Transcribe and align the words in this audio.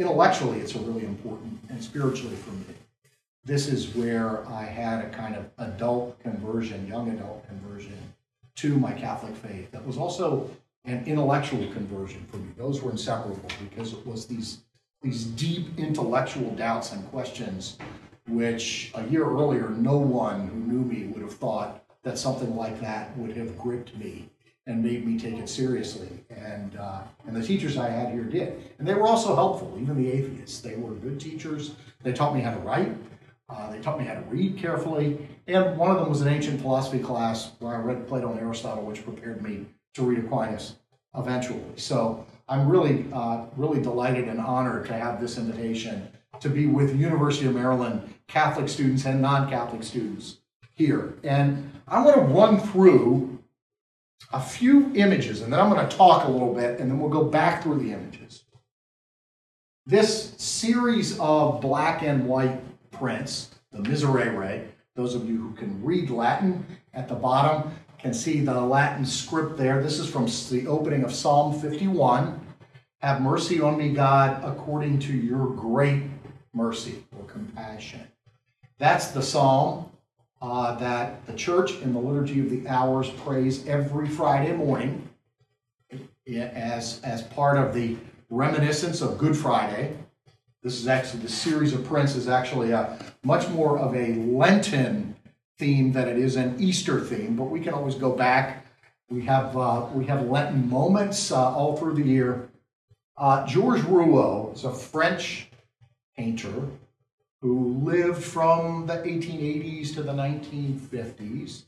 intellectually, 0.00 0.60
it's 0.60 0.74
a 0.74 0.78
really 0.78 1.04
important, 1.04 1.60
and 1.68 1.82
spiritually 1.82 2.34
for 2.36 2.52
me. 2.52 2.74
This 3.44 3.68
is 3.68 3.94
where 3.94 4.46
I 4.48 4.64
had 4.64 5.04
a 5.04 5.10
kind 5.10 5.36
of 5.36 5.50
adult 5.58 6.18
conversion, 6.20 6.86
young 6.86 7.10
adult 7.10 7.46
conversion 7.46 7.98
to 8.56 8.78
my 8.78 8.92
Catholic 8.92 9.36
faith. 9.36 9.70
That 9.70 9.86
was 9.86 9.98
also 9.98 10.50
an 10.84 11.04
intellectual 11.06 11.70
conversion 11.72 12.26
for 12.30 12.38
me. 12.38 12.48
Those 12.56 12.82
were 12.82 12.90
inseparable 12.90 13.48
because 13.70 13.92
it 13.92 14.06
was 14.06 14.26
these 14.26 14.58
these 15.02 15.24
deep 15.24 15.78
intellectual 15.78 16.50
doubts 16.50 16.92
and 16.92 17.08
questions 17.10 17.78
which 18.28 18.92
a 18.94 19.06
year 19.06 19.24
earlier 19.24 19.70
no 19.70 19.96
one 19.96 20.46
who 20.48 20.56
knew 20.56 20.84
me 20.84 21.06
would 21.06 21.22
have 21.22 21.32
thought 21.32 21.82
that 22.02 22.18
something 22.18 22.54
like 22.54 22.78
that 22.82 23.16
would 23.16 23.34
have 23.34 23.56
gripped 23.56 23.96
me 23.96 24.28
and 24.70 24.82
made 24.82 25.04
me 25.06 25.18
take 25.18 25.34
it 25.34 25.48
seriously. 25.48 26.08
And, 26.30 26.76
uh, 26.76 27.02
and 27.26 27.34
the 27.34 27.42
teachers 27.42 27.76
I 27.76 27.90
had 27.90 28.12
here 28.12 28.24
did. 28.24 28.62
And 28.78 28.86
they 28.86 28.94
were 28.94 29.06
also 29.06 29.34
helpful, 29.34 29.76
even 29.80 30.02
the 30.02 30.10
atheists. 30.10 30.60
They 30.60 30.76
were 30.76 30.92
good 30.92 31.18
teachers. 31.18 31.72
They 32.02 32.12
taught 32.12 32.34
me 32.34 32.40
how 32.40 32.54
to 32.54 32.60
write. 32.60 32.96
Uh, 33.48 33.70
they 33.70 33.80
taught 33.80 33.98
me 33.98 34.04
how 34.04 34.14
to 34.14 34.20
read 34.22 34.56
carefully. 34.56 35.28
And 35.48 35.76
one 35.76 35.90
of 35.90 35.98
them 35.98 36.08
was 36.08 36.20
an 36.20 36.28
ancient 36.28 36.60
philosophy 36.60 37.00
class 37.00 37.50
where 37.58 37.74
I 37.74 37.78
read 37.78 38.06
Plato 38.06 38.30
and 38.30 38.38
Aristotle, 38.38 38.84
which 38.84 39.04
prepared 39.04 39.42
me 39.42 39.66
to 39.94 40.02
read 40.02 40.20
Aquinas 40.20 40.76
eventually. 41.16 41.60
So 41.74 42.24
I'm 42.48 42.68
really, 42.68 43.06
uh, 43.12 43.46
really 43.56 43.82
delighted 43.82 44.28
and 44.28 44.38
honored 44.38 44.86
to 44.86 44.92
have 44.92 45.20
this 45.20 45.36
invitation 45.36 46.08
to 46.38 46.48
be 46.48 46.66
with 46.66 46.96
University 46.96 47.46
of 47.46 47.54
Maryland 47.54 48.14
Catholic 48.28 48.68
students 48.68 49.04
and 49.04 49.20
non-Catholic 49.20 49.82
students 49.82 50.36
here. 50.74 51.14
And 51.24 51.72
I'm 51.88 52.04
going 52.04 52.14
to 52.14 52.32
run 52.32 52.60
through 52.60 53.39
a 54.32 54.40
few 54.40 54.92
images, 54.94 55.42
and 55.42 55.52
then 55.52 55.60
I'm 55.60 55.70
going 55.70 55.86
to 55.86 55.96
talk 55.96 56.26
a 56.26 56.30
little 56.30 56.54
bit, 56.54 56.80
and 56.80 56.90
then 56.90 56.98
we'll 56.98 57.10
go 57.10 57.24
back 57.24 57.62
through 57.62 57.78
the 57.78 57.92
images. 57.92 58.44
This 59.86 60.34
series 60.36 61.18
of 61.18 61.60
black 61.60 62.02
and 62.02 62.26
white 62.26 62.60
prints, 62.90 63.50
the 63.72 63.82
Miserere, 63.82 64.68
those 64.94 65.14
of 65.14 65.28
you 65.28 65.36
who 65.36 65.52
can 65.54 65.82
read 65.82 66.10
Latin 66.10 66.64
at 66.94 67.08
the 67.08 67.14
bottom 67.14 67.72
can 67.98 68.14
see 68.14 68.40
the 68.40 68.60
Latin 68.60 69.04
script 69.04 69.56
there. 69.56 69.82
This 69.82 69.98
is 69.98 70.08
from 70.08 70.26
the 70.50 70.66
opening 70.66 71.04
of 71.04 71.12
Psalm 71.12 71.58
51. 71.58 72.40
Have 73.00 73.22
mercy 73.22 73.60
on 73.60 73.78
me, 73.78 73.92
God, 73.92 74.42
according 74.44 74.98
to 75.00 75.12
your 75.12 75.46
great 75.48 76.04
mercy 76.54 77.04
or 77.18 77.24
compassion. 77.24 78.02
That's 78.78 79.08
the 79.08 79.22
psalm 79.22 79.90
uh, 80.40 80.74
that 80.76 81.26
the 81.26 81.34
church 81.34 81.80
in 81.80 81.92
the 81.92 81.98
Liturgy 81.98 82.40
of 82.40 82.50
the 82.50 82.66
Hours 82.68 83.10
prays 83.10 83.66
every 83.66 84.08
Friday 84.08 84.52
morning 84.52 85.08
as, 86.26 87.00
as 87.02 87.22
part 87.22 87.58
of 87.58 87.74
the 87.74 87.96
reminiscence 88.30 89.00
of 89.00 89.18
Good 89.18 89.36
Friday. 89.36 89.96
This 90.62 90.80
is 90.80 90.88
actually, 90.88 91.22
the 91.22 91.28
series 91.28 91.72
of 91.72 91.84
prints 91.84 92.14
is 92.14 92.28
actually 92.28 92.70
a 92.70 92.98
much 93.22 93.48
more 93.48 93.78
of 93.78 93.94
a 93.94 94.14
Lenten 94.14 95.16
theme 95.58 95.92
than 95.92 96.08
it 96.08 96.18
is 96.18 96.36
an 96.36 96.56
Easter 96.58 97.00
theme, 97.00 97.36
but 97.36 97.44
we 97.44 97.60
can 97.60 97.74
always 97.74 97.94
go 97.94 98.12
back. 98.12 98.66
We 99.10 99.22
have, 99.22 99.56
uh, 99.56 99.86
we 99.92 100.06
have 100.06 100.26
Lenten 100.26 100.68
moments 100.68 101.32
uh, 101.32 101.54
all 101.54 101.76
through 101.76 101.94
the 101.94 102.02
year. 102.02 102.48
Uh, 103.16 103.44
Rouault 103.46 104.54
is 104.54 104.64
a 104.64 104.72
French 104.72 105.48
painter 106.16 106.68
who 107.40 107.78
lived 107.82 108.22
from 108.22 108.86
the 108.86 108.96
1880s 108.96 109.94
to 109.94 110.02
the 110.02 110.12
1950s. 110.12 111.64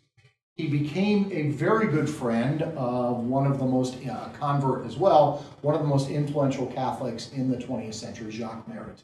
He 0.55 0.69
became 0.69 1.33
a 1.33 1.49
very 1.51 1.87
good 1.87 2.09
friend 2.09 2.63
of 2.63 3.25
one 3.25 3.47
of 3.47 3.59
the 3.59 3.65
most, 3.65 3.97
uh, 4.07 4.29
convert 4.39 4.85
as 4.85 4.99
well, 4.99 5.45
one 5.63 5.75
of 5.75 5.81
the 5.81 5.87
most 5.87 6.11
influential 6.11 6.67
Catholics 6.67 7.31
in 7.33 7.51
the 7.51 7.57
20th 7.57 7.95
century, 7.95 8.31
Jacques 8.31 8.67
Maritain, 8.69 9.03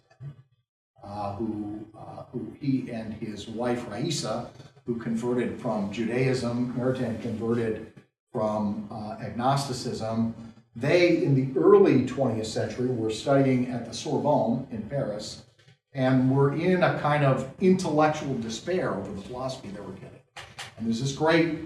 uh, 1.02 1.34
who, 1.36 1.86
uh, 1.98 2.24
who 2.32 2.54
he 2.60 2.90
and 2.90 3.14
his 3.14 3.48
wife 3.48 3.88
Raissa, 3.88 4.48
who 4.84 4.96
converted 4.96 5.58
from 5.58 5.90
Judaism, 5.90 6.74
Maritain 6.78 7.20
converted 7.22 7.92
from 8.30 8.86
uh, 8.90 9.16
agnosticism. 9.24 10.34
They, 10.76 11.24
in 11.24 11.34
the 11.34 11.58
early 11.58 12.04
20th 12.04 12.46
century, 12.46 12.88
were 12.88 13.10
studying 13.10 13.70
at 13.70 13.86
the 13.86 13.94
Sorbonne 13.94 14.66
in 14.70 14.82
Paris 14.82 15.44
and 15.98 16.30
were 16.30 16.54
in 16.54 16.84
a 16.84 16.96
kind 17.00 17.24
of 17.24 17.50
intellectual 17.60 18.38
despair 18.38 18.94
over 18.94 19.10
the 19.10 19.20
philosophy 19.22 19.68
they 19.68 19.80
were 19.80 19.90
getting. 19.94 20.20
And 20.76 20.86
there's 20.86 21.00
this 21.00 21.10
great 21.10 21.58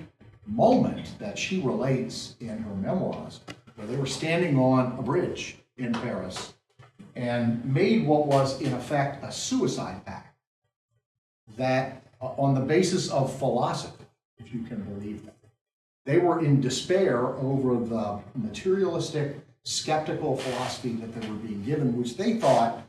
moment 0.46 1.18
that 1.18 1.38
she 1.38 1.60
relates 1.60 2.34
in 2.40 2.56
her 2.62 2.74
memoirs 2.76 3.40
where 3.76 3.86
they 3.86 3.96
were 3.96 4.06
standing 4.06 4.58
on 4.58 4.98
a 4.98 5.02
bridge 5.02 5.58
in 5.76 5.92
Paris 5.92 6.54
and 7.14 7.62
made 7.62 8.06
what 8.06 8.26
was, 8.26 8.58
in 8.62 8.72
effect, 8.72 9.22
a 9.22 9.30
suicide 9.30 10.02
pact 10.06 10.34
that, 11.58 12.02
uh, 12.22 12.28
on 12.38 12.54
the 12.54 12.60
basis 12.62 13.10
of 13.10 13.38
philosophy, 13.38 14.06
if 14.38 14.54
you 14.54 14.62
can 14.62 14.80
believe 14.84 15.26
that, 15.26 15.36
they 16.06 16.16
were 16.16 16.42
in 16.42 16.58
despair 16.58 17.18
over 17.36 17.76
the 17.84 18.18
materialistic, 18.34 19.44
skeptical 19.64 20.38
philosophy 20.38 20.94
that 20.94 21.12
they 21.14 21.28
were 21.28 21.36
being 21.36 21.62
given, 21.62 21.98
which 21.98 22.16
they 22.16 22.38
thought 22.38 22.82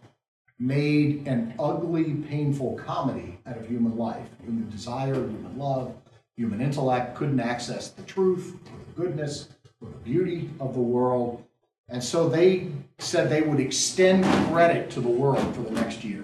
made 0.59 1.27
an 1.27 1.53
ugly, 1.59 2.13
painful 2.13 2.75
comedy 2.75 3.39
out 3.45 3.57
of 3.57 3.67
human 3.67 3.97
life, 3.97 4.27
human 4.43 4.69
desire, 4.69 5.15
human 5.15 5.57
love, 5.57 5.95
human 6.35 6.61
intellect, 6.61 7.15
couldn't 7.15 7.39
access 7.39 7.89
the 7.89 8.03
truth 8.03 8.57
or 8.71 8.79
the 8.85 9.01
goodness 9.01 9.49
or 9.81 9.89
the 9.89 9.97
beauty 9.97 10.49
of 10.59 10.73
the 10.73 10.81
world. 10.81 11.43
And 11.89 12.03
so 12.03 12.29
they 12.29 12.69
said 12.97 13.29
they 13.29 13.41
would 13.41 13.59
extend 13.59 14.23
credit 14.51 14.89
to 14.91 15.01
the 15.01 15.09
world 15.09 15.55
for 15.55 15.61
the 15.61 15.71
next 15.71 16.03
year 16.03 16.23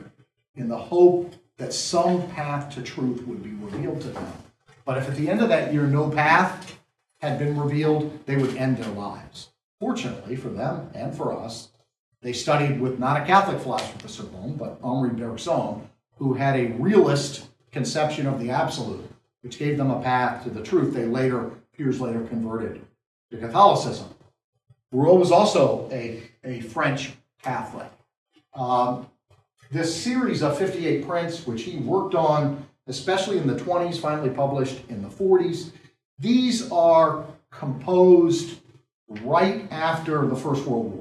in 0.56 0.68
the 0.68 0.78
hope 0.78 1.34
that 1.58 1.74
some 1.74 2.28
path 2.30 2.74
to 2.76 2.82
truth 2.82 3.26
would 3.28 3.44
be 3.44 3.52
revealed 3.52 4.02
to 4.02 4.10
them. 4.10 4.32
But 4.86 4.98
if 4.98 5.08
at 5.08 5.16
the 5.16 5.30
end 5.30 5.42
of 5.42 5.50
that 5.50 5.74
year 5.74 5.84
no 5.84 6.10
path 6.10 6.80
had 7.20 7.38
been 7.38 7.60
revealed, 7.60 8.26
they 8.26 8.38
would 8.38 8.56
end 8.56 8.78
their 8.78 8.94
lives. 8.94 9.50
Fortunately 9.80 10.36
for 10.36 10.50
them 10.50 10.90
and 10.94 11.16
for 11.16 11.38
us, 11.38 11.70
they 12.22 12.34
studied 12.34 12.80
with 12.80 13.00
not 13.00 13.22
a 13.22 13.26
Catholic 13.26 13.62
philosopher 13.62 14.08
Sorbonne, 14.08 14.56
but 14.56 14.80
Henri 14.84 15.10
Bergson, 15.10 15.90
who 16.18 16.34
had 16.34 16.56
a 16.56 16.74
realist 16.74 17.48
conception 17.72 18.28
of 18.28 18.40
the 18.40 18.50
absolute 18.50 19.10
which 19.42 19.58
gave 19.58 19.78
them 19.78 19.92
a 19.92 20.02
path 20.02 20.44
to 20.44 20.50
the 20.50 20.62
truth. 20.62 20.94
They 20.94 21.06
later, 21.06 21.52
years 21.78 22.02
later, 22.02 22.22
converted 22.22 22.82
to 23.32 23.38
Catholicism. 23.38 24.08
Rouault 24.94 25.20
was 25.20 25.32
also 25.32 25.88
a, 25.92 26.24
a 26.44 26.62
French 26.62 27.14
Catholic. 27.42 27.90
Um, 28.54 29.08
this 29.72 29.96
series 29.96 30.42
of 30.42 30.58
58 30.58 31.08
prints, 31.08 31.46
which 31.46 31.64
he 31.64 31.78
worked 31.78 32.16
on, 32.16 32.66
especially 32.88 33.38
in 33.38 33.46
the 33.46 33.56
20s, 33.56 34.00
finally 34.00 34.32
published 34.32 34.82
in 34.90 35.04
the 35.04 35.10
40s, 35.10 35.72
these 36.18 36.72
are 36.72 37.24
composed 37.52 38.60
right 39.22 39.72
after 39.72 40.26
the 40.26 40.36
First 40.36 40.66
World 40.66 40.92
War. 40.94 40.99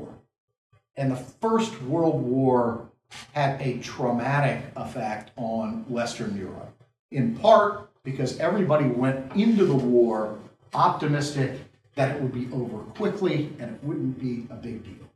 And 0.98 1.12
the 1.12 1.16
First 1.16 1.80
World 1.82 2.20
War 2.20 2.88
had 3.32 3.62
a 3.62 3.78
traumatic 3.78 4.64
effect 4.74 5.30
on 5.36 5.84
Western 5.88 6.36
Europe, 6.36 6.74
in 7.12 7.36
part 7.36 7.88
because 8.02 8.36
everybody 8.40 8.86
went 8.86 9.32
into 9.36 9.64
the 9.64 9.76
war 9.76 10.36
optimistic 10.74 11.60
that 11.94 12.16
it 12.16 12.20
would 12.20 12.34
be 12.34 12.48
over 12.52 12.78
quickly 12.78 13.52
and 13.60 13.76
it 13.76 13.84
wouldn't 13.84 14.18
be 14.18 14.52
a 14.52 14.56
big 14.56 14.82
deal. 14.82 15.08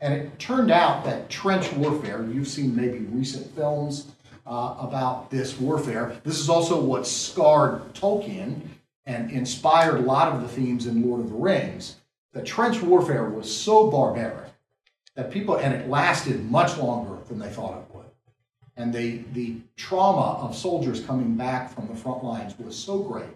And 0.00 0.12
it 0.12 0.36
turned 0.40 0.72
out 0.72 1.04
that 1.04 1.30
trench 1.30 1.72
warfare, 1.72 2.24
you've 2.24 2.48
seen 2.48 2.74
maybe 2.74 2.98
recent 2.98 3.54
films 3.54 4.10
uh, 4.44 4.74
about 4.80 5.30
this 5.30 5.60
warfare. 5.60 6.16
This 6.24 6.40
is 6.40 6.48
also 6.48 6.80
what 6.80 7.06
scarred 7.06 7.94
Tolkien 7.94 8.60
and 9.06 9.30
inspired 9.30 10.00
a 10.00 10.02
lot 10.02 10.32
of 10.32 10.42
the 10.42 10.48
themes 10.48 10.86
in 10.86 11.08
Lord 11.08 11.20
of 11.20 11.30
the 11.30 11.36
Rings. 11.36 11.96
The 12.32 12.42
trench 12.42 12.82
warfare 12.82 13.28
was 13.28 13.54
so 13.54 13.88
barbaric 13.88 14.47
that 15.18 15.30
people, 15.30 15.56
and 15.56 15.74
it 15.74 15.90
lasted 15.90 16.50
much 16.50 16.78
longer 16.78 17.18
than 17.28 17.38
they 17.38 17.50
thought 17.50 17.76
it 17.76 17.94
would 17.94 17.98
and 18.78 18.94
the, 18.94 19.24
the 19.32 19.56
trauma 19.76 20.40
of 20.40 20.56
soldiers 20.56 21.04
coming 21.04 21.34
back 21.34 21.74
from 21.74 21.88
the 21.88 21.94
front 21.94 22.22
lines 22.22 22.56
was 22.58 22.76
so 22.76 23.00
great 23.00 23.28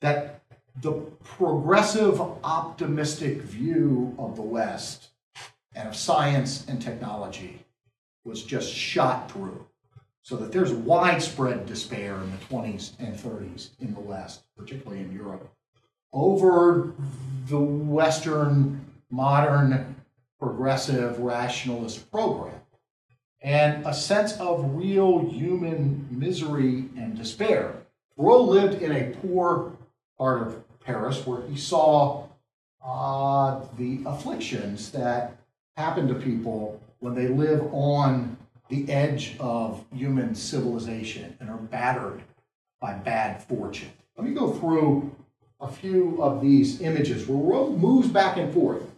that 0.00 0.42
the 0.82 0.92
progressive, 1.22 2.20
optimistic 2.42 3.40
view 3.42 4.14
of 4.18 4.34
the 4.34 4.42
West 4.42 5.10
and 5.76 5.88
of 5.88 5.94
science 5.94 6.66
and 6.66 6.82
technology 6.82 7.64
was 8.24 8.42
just 8.42 8.74
shot 8.74 9.30
through. 9.30 9.64
So 10.22 10.36
that 10.36 10.52
there's 10.52 10.72
widespread 10.72 11.66
despair 11.66 12.14
in 12.14 12.30
the 12.32 12.38
20s 12.46 12.92
and 12.98 13.14
30s 13.14 13.70
in 13.78 13.92
the 13.92 14.00
West, 14.00 14.42
particularly 14.56 15.02
in 15.02 15.12
Europe, 15.12 15.48
over 16.12 16.94
the 17.46 17.60
Western 17.60 18.84
modern 19.10 19.94
progressive 20.44 21.18
rationalist 21.20 22.10
program 22.10 22.60
and 23.40 23.86
a 23.86 23.94
sense 23.94 24.34
of 24.38 24.74
real 24.74 25.26
human 25.30 26.06
misery 26.10 26.84
and 26.98 27.16
despair. 27.16 27.74
Rouault 28.18 28.48
lived 28.48 28.82
in 28.82 28.92
a 28.92 29.10
poor 29.16 29.72
part 30.18 30.42
of 30.42 30.62
Paris 30.80 31.26
where 31.26 31.42
he 31.42 31.56
saw 31.56 32.26
uh, 32.84 33.60
the 33.78 34.00
afflictions 34.04 34.92
that 34.92 35.38
happen 35.78 36.08
to 36.08 36.14
people 36.14 36.78
when 36.98 37.14
they 37.14 37.28
live 37.28 37.62
on 37.72 38.36
the 38.68 38.90
edge 38.90 39.36
of 39.40 39.82
human 39.94 40.34
civilization 40.34 41.36
and 41.40 41.48
are 41.48 41.56
battered 41.56 42.22
by 42.82 42.92
bad 42.92 43.42
fortune. 43.42 43.90
Let 44.16 44.26
me 44.26 44.34
go 44.34 44.52
through 44.52 45.10
a 45.58 45.68
few 45.68 46.22
of 46.22 46.42
these 46.42 46.82
images 46.82 47.26
where 47.26 47.38
Rouault 47.38 47.78
moves 47.78 48.08
back 48.08 48.36
and 48.36 48.52
forth 48.52 48.90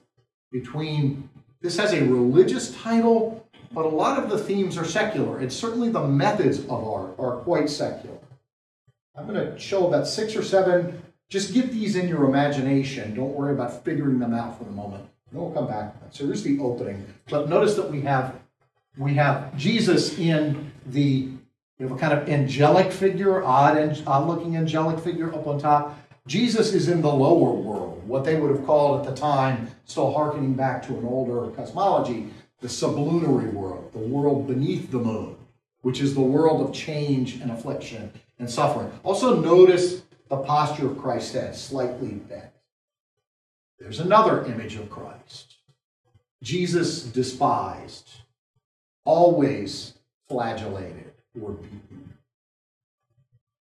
between 0.52 1.25
this 1.67 1.79
has 1.79 1.93
a 1.93 2.05
religious 2.05 2.73
title, 2.81 3.45
but 3.73 3.85
a 3.85 3.89
lot 3.89 4.23
of 4.23 4.31
the 4.31 4.39
themes 4.39 4.79
are 4.79 4.85
secular, 4.85 5.39
and 5.39 5.53
certainly 5.53 5.89
the 5.89 6.07
methods 6.07 6.61
of 6.61 6.71
art 6.71 7.17
are 7.19 7.39
quite 7.39 7.69
secular. 7.69 8.19
I'm 9.17 9.27
going 9.27 9.45
to 9.45 9.59
show 9.59 9.89
about 9.89 10.07
six 10.07 10.37
or 10.37 10.45
seven. 10.45 11.03
Just 11.29 11.53
get 11.53 11.73
these 11.73 11.97
in 11.97 12.07
your 12.07 12.25
imagination. 12.25 13.17
Don't 13.17 13.35
worry 13.35 13.53
about 13.53 13.85
figuring 13.85 14.21
them 14.21 14.33
out 14.33 14.57
for 14.57 14.63
the 14.63 14.71
moment. 14.71 15.07
Then 15.33 15.41
we'll 15.41 15.51
come 15.51 15.67
back. 15.67 15.97
So 16.11 16.25
here's 16.25 16.45
the 16.45 16.57
opening. 16.61 17.05
But 17.29 17.49
notice 17.49 17.75
that 17.75 17.91
we 17.91 18.03
have 18.03 18.37
we 18.97 19.15
have 19.15 19.57
Jesus 19.57 20.17
in 20.19 20.71
the 20.87 21.31
we 21.81 21.89
have 21.89 21.91
a 21.91 21.99
kind 21.99 22.13
of 22.13 22.29
angelic 22.29 22.93
figure, 22.93 23.43
odd, 23.43 23.77
odd 24.07 24.29
looking 24.29 24.57
angelic 24.57 25.01
figure 25.01 25.35
up 25.35 25.49
on 25.49 25.59
top. 25.59 25.99
Jesus 26.26 26.73
is 26.73 26.88
in 26.88 27.02
the 27.02 27.12
lower 27.12 27.52
world, 27.52 28.06
what 28.06 28.25
they 28.25 28.38
would 28.38 28.50
have 28.50 28.67
called 28.67 29.00
at 29.00 29.14
the 29.14 29.20
time, 29.20 29.70
still 29.84 30.12
harkening 30.12 30.55
back 30.55 30.84
to 30.87 30.99
an 30.99 31.05
older 31.05 31.50
cosmology, 31.52 32.28
the 32.61 32.69
sublunary 32.69 33.49
world, 33.49 33.93
the 33.93 33.99
world 33.99 34.46
beneath 34.46 34.90
the 34.90 34.99
moon, 34.99 35.37
which 35.82 36.00
is 36.00 36.14
the 36.14 36.20
world 36.20 36.67
of 36.67 36.75
change 36.75 37.34
and 37.40 37.50
affliction 37.52 38.12
and 38.38 38.50
suffering. 38.50 38.90
Also, 39.05 39.40
notice 39.40 40.02
the 40.28 40.38
posture 40.38 40.90
of 40.90 40.99
Christ's 40.99 41.34
head, 41.34 41.55
slightly 41.55 42.08
bent. 42.08 42.50
There's 43.79 44.00
another 44.00 44.44
image 44.46 44.75
of 44.75 44.90
Christ. 44.90 45.56
Jesus 46.43 47.02
despised, 47.02 48.11
always 49.05 49.94
flagellated 50.29 51.12
or 51.40 51.52
beaten. 51.52 52.06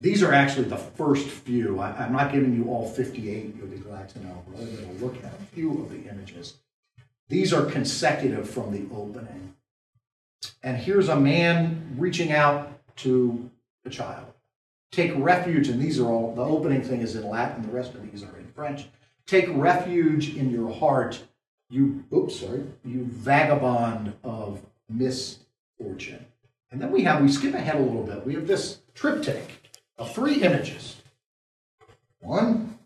These 0.01 0.23
are 0.23 0.33
actually 0.33 0.65
the 0.65 0.79
first 0.79 1.29
few. 1.29 1.79
I, 1.79 2.07
am 2.07 2.13
not 2.13 2.33
giving 2.33 2.55
you 2.55 2.71
all 2.71 2.89
58, 2.89 3.55
you'll 3.57 3.67
be 3.67 3.77
glad 3.77 4.09
to 4.11 4.25
know. 4.25 4.43
We're 4.47 4.61
only 4.61 4.73
going 4.73 4.99
to 4.99 5.05
look 5.05 5.17
at 5.23 5.33
a 5.33 5.45
few 5.55 5.73
of 5.73 5.91
the 5.91 6.09
images. 6.09 6.55
These 7.29 7.53
are 7.53 7.67
consecutive 7.67 8.49
from 8.49 8.73
the 8.73 8.93
opening. 8.95 9.55
And 10.63 10.79
here's 10.79 11.09
a 11.09 11.17
man 11.17 11.97
reaching 11.99 12.33
out 12.33 12.81
to 12.97 13.51
a 13.85 13.91
child. 13.91 14.27
Take 14.91 15.13
refuge, 15.17 15.69
and 15.69 15.81
these 15.81 16.01
are 16.01 16.07
all, 16.07 16.35
the 16.35 16.43
opening 16.43 16.83
thing 16.83 17.03
is 17.03 17.15
in 17.15 17.29
Latin, 17.29 17.63
the 17.63 17.73
rest 17.73 17.95
of 17.95 18.11
these 18.11 18.23
are 18.23 18.37
in 18.39 18.47
French. 18.55 18.87
Take 19.27 19.49
refuge 19.51 20.35
in 20.35 20.51
your 20.51 20.73
heart, 20.73 21.23
you, 21.69 22.05
oops, 22.13 22.41
sorry, 22.41 22.65
you 22.85 23.05
vagabond 23.05 24.15
of 24.25 24.61
misfortune. 24.89 26.25
And 26.73 26.81
then 26.81 26.91
we 26.91 27.03
have, 27.03 27.23
we 27.23 27.29
skip 27.31 27.55
ahead 27.55 27.77
a 27.77 27.81
little 27.81 28.03
bit. 28.03 28.27
We 28.27 28.35
have 28.35 28.47
this 28.47 28.81
triptych 28.95 29.60
of 30.01 30.13
three 30.15 30.43
images. 30.43 30.97
One, 32.21 32.79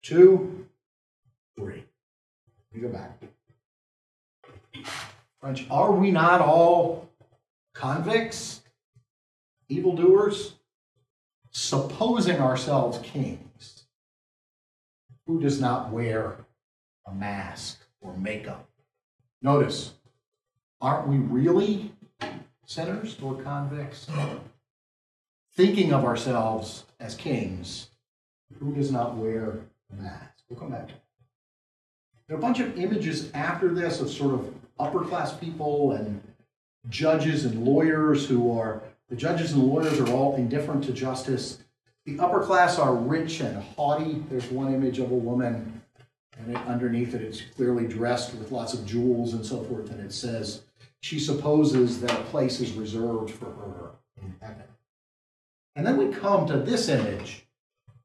two, 0.00 0.66
three. 1.58 1.84
We 2.72 2.80
go 2.80 2.88
back. 2.88 3.20
French, 5.40 5.66
are 5.70 5.90
we 5.90 6.12
not 6.12 6.40
all 6.40 7.08
convicts, 7.74 8.62
evildoers, 9.68 10.54
supposing 11.50 12.38
ourselves 12.38 13.00
kings? 13.02 13.84
Who 15.26 15.40
does 15.40 15.60
not 15.60 15.90
wear 15.90 16.36
a 17.06 17.12
mask 17.12 17.80
or 18.00 18.16
makeup? 18.16 18.68
Notice, 19.42 19.94
aren't 20.80 21.08
we 21.08 21.16
really 21.16 21.92
sinners 22.66 23.16
or 23.20 23.34
convicts? 23.42 24.06
Thinking 25.60 25.92
of 25.92 26.06
ourselves 26.06 26.84
as 27.00 27.14
kings, 27.14 27.90
who 28.58 28.74
does 28.74 28.90
not 28.90 29.14
wear 29.18 29.58
a 29.92 30.02
mask? 30.02 30.42
We'll 30.48 30.58
come 30.58 30.70
back 30.70 30.88
to. 30.88 30.94
There 32.26 32.34
are 32.34 32.38
a 32.38 32.42
bunch 32.42 32.60
of 32.60 32.78
images 32.78 33.30
after 33.34 33.68
this 33.68 34.00
of 34.00 34.08
sort 34.08 34.32
of 34.32 34.54
upper 34.78 35.04
class 35.04 35.34
people 35.34 35.92
and 35.92 36.22
judges 36.88 37.44
and 37.44 37.62
lawyers 37.62 38.26
who 38.26 38.58
are, 38.58 38.82
the 39.10 39.16
judges 39.16 39.52
and 39.52 39.62
lawyers 39.62 40.00
are 40.00 40.08
all 40.08 40.34
indifferent 40.36 40.82
to 40.84 40.92
justice. 40.92 41.58
The 42.06 42.18
upper 42.18 42.40
class 42.40 42.78
are 42.78 42.94
rich 42.94 43.40
and 43.40 43.62
haughty. 43.62 44.24
There's 44.30 44.50
one 44.50 44.72
image 44.72 44.98
of 44.98 45.10
a 45.10 45.14
woman, 45.14 45.82
and 46.38 46.56
underneath 46.56 47.12
it, 47.12 47.20
it's 47.20 47.42
clearly 47.54 47.86
dressed 47.86 48.32
with 48.32 48.50
lots 48.50 48.72
of 48.72 48.86
jewels 48.86 49.34
and 49.34 49.44
so 49.44 49.62
forth, 49.64 49.90
and 49.90 50.00
it 50.00 50.14
says, 50.14 50.62
she 51.00 51.18
supposes 51.18 52.00
that 52.00 52.18
a 52.18 52.22
place 52.24 52.60
is 52.60 52.72
reserved 52.72 53.30
for 53.30 53.44
her 53.44 53.90
in 54.22 54.34
heaven. 54.40 54.64
And 55.76 55.86
then 55.86 55.96
we 55.96 56.08
come 56.08 56.46
to 56.46 56.56
this 56.56 56.88
image, 56.88 57.46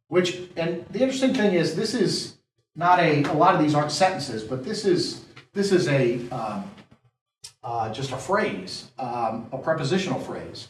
which, 0.07 0.41
and 0.55 0.85
the 0.91 1.01
interesting 1.01 1.33
thing 1.33 1.53
is, 1.53 1.75
this 1.75 1.93
is 1.93 2.35
not 2.75 2.99
a, 2.99 3.23
a 3.23 3.33
lot 3.33 3.55
of 3.55 3.61
these 3.61 3.73
aren't 3.73 3.91
sentences, 3.91 4.43
but 4.43 4.63
this 4.63 4.85
is, 4.85 5.25
this 5.53 5.71
is 5.71 5.87
a, 5.87 6.27
um, 6.29 6.69
uh, 7.63 7.91
just 7.91 8.11
a 8.11 8.17
phrase, 8.17 8.91
um, 8.99 9.47
a 9.51 9.57
prepositional 9.57 10.19
phrase. 10.19 10.69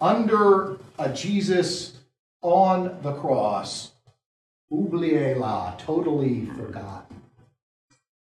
Under 0.00 0.78
a 0.98 1.12
Jesus 1.12 1.98
on 2.40 2.98
the 3.02 3.12
cross, 3.14 3.92
oublié 4.72 5.38
la, 5.38 5.74
totally 5.76 6.46
forgotten. 6.46 7.22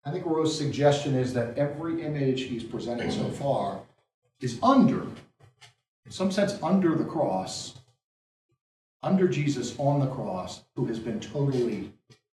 I 0.03 0.11
think 0.11 0.25
Rouault's 0.25 0.55
suggestion 0.55 1.15
is 1.15 1.33
that 1.33 1.57
every 1.57 2.03
image 2.03 2.43
he's 2.43 2.63
presented 2.63 3.11
so 3.11 3.29
far 3.29 3.81
is 4.39 4.59
under, 4.61 5.03
in 6.05 6.11
some 6.11 6.31
sense, 6.31 6.57
under 6.61 6.95
the 6.95 7.05
cross, 7.05 7.75
under 9.03 9.27
Jesus 9.27 9.75
on 9.77 9.99
the 9.99 10.07
cross 10.07 10.63
who 10.75 10.85
has 10.85 10.99
been 10.99 11.19
totally 11.19 11.91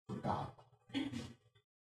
forgotten. 0.08 0.48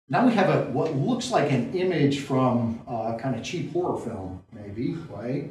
Now 0.08 0.26
we 0.26 0.34
have 0.34 0.50
a 0.50 0.70
what 0.70 0.94
looks 0.94 1.30
like 1.30 1.50
an 1.50 1.74
image 1.74 2.20
from 2.20 2.80
a 2.86 3.16
kind 3.18 3.34
of 3.34 3.42
cheap 3.42 3.72
horror 3.72 3.98
film, 3.98 4.42
maybe, 4.52 4.94
right? 5.10 5.50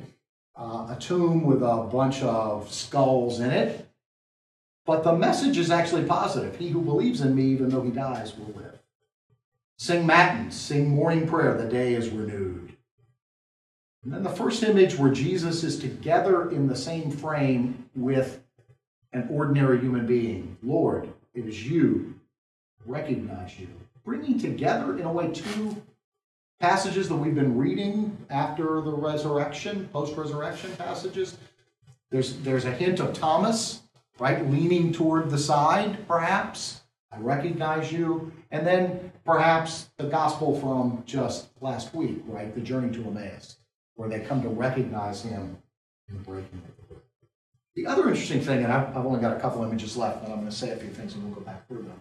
Uh, 0.55 0.95
a 0.95 0.97
tomb 0.99 1.43
with 1.43 1.63
a 1.63 1.89
bunch 1.91 2.21
of 2.21 2.71
skulls 2.71 3.39
in 3.39 3.49
it. 3.49 3.89
But 4.85 5.03
the 5.03 5.15
message 5.15 5.57
is 5.57 5.71
actually 5.71 6.05
positive. 6.05 6.57
He 6.57 6.69
who 6.69 6.81
believes 6.81 7.21
in 7.21 7.35
me, 7.35 7.45
even 7.45 7.69
though 7.69 7.81
he 7.81 7.89
dies, 7.89 8.37
will 8.37 8.53
live. 8.53 8.79
Sing 9.77 10.05
matins, 10.05 10.55
sing 10.55 10.89
morning 10.89 11.27
prayer, 11.27 11.57
the 11.57 11.67
day 11.67 11.93
is 11.93 12.09
renewed. 12.09 12.75
And 14.03 14.13
then 14.13 14.23
the 14.23 14.29
first 14.29 14.61
image 14.63 14.97
where 14.97 15.11
Jesus 15.11 15.63
is 15.63 15.79
together 15.79 16.51
in 16.51 16.67
the 16.67 16.75
same 16.75 17.09
frame 17.09 17.89
with 17.95 18.42
an 19.13 19.27
ordinary 19.31 19.79
human 19.79 20.05
being. 20.05 20.57
Lord, 20.63 21.09
it 21.33 21.45
is 21.45 21.65
you. 21.65 22.15
Recognize 22.85 23.57
you. 23.59 23.69
Bringing 24.03 24.37
together, 24.37 24.97
in 24.97 25.05
a 25.05 25.11
way, 25.11 25.31
two 25.31 25.81
passages 26.59 27.07
that 27.09 27.15
we've 27.15 27.35
been 27.35 27.57
reading 27.57 28.17
after 28.29 28.81
the 28.81 28.91
resurrection, 28.91 29.87
post 29.93 30.17
resurrection 30.17 30.75
passages. 30.77 31.37
There's, 32.09 32.37
there's 32.39 32.65
a 32.65 32.71
hint 32.71 32.99
of 32.99 33.13
Thomas, 33.13 33.81
right, 34.19 34.49
leaning 34.49 34.91
toward 34.91 35.29
the 35.29 35.37
side, 35.37 36.07
perhaps. 36.07 36.81
I 37.11 37.17
recognize 37.19 37.91
you. 37.91 38.31
And 38.51 38.65
then 38.65 39.11
perhaps 39.25 39.89
the 39.97 40.05
gospel 40.05 40.59
from 40.59 41.03
just 41.05 41.49
last 41.61 41.93
week, 41.93 42.21
right, 42.27 42.53
the 42.53 42.61
journey 42.61 42.93
to 42.93 43.03
Emmaus, 43.05 43.57
where 43.95 44.09
they 44.09 44.19
come 44.19 44.41
to 44.41 44.49
recognize 44.49 45.21
him 45.21 45.57
in 46.09 46.15
the 46.15 46.23
breaking 46.23 46.61
of 46.67 46.89
the 46.89 46.95
other 47.87 48.07
interesting 48.07 48.41
thing, 48.41 48.63
and 48.63 48.71
I've, 48.71 48.95
I've 48.95 49.05
only 49.05 49.19
got 49.19 49.35
a 49.35 49.39
couple 49.39 49.63
images 49.63 49.97
left, 49.97 50.23
and 50.23 50.31
I'm 50.31 50.39
going 50.39 50.51
to 50.51 50.55
say 50.55 50.71
a 50.71 50.75
few 50.75 50.89
things 50.89 51.13
and 51.13 51.23
we'll 51.23 51.33
go 51.33 51.41
back 51.41 51.67
through 51.67 51.83
them. 51.83 51.99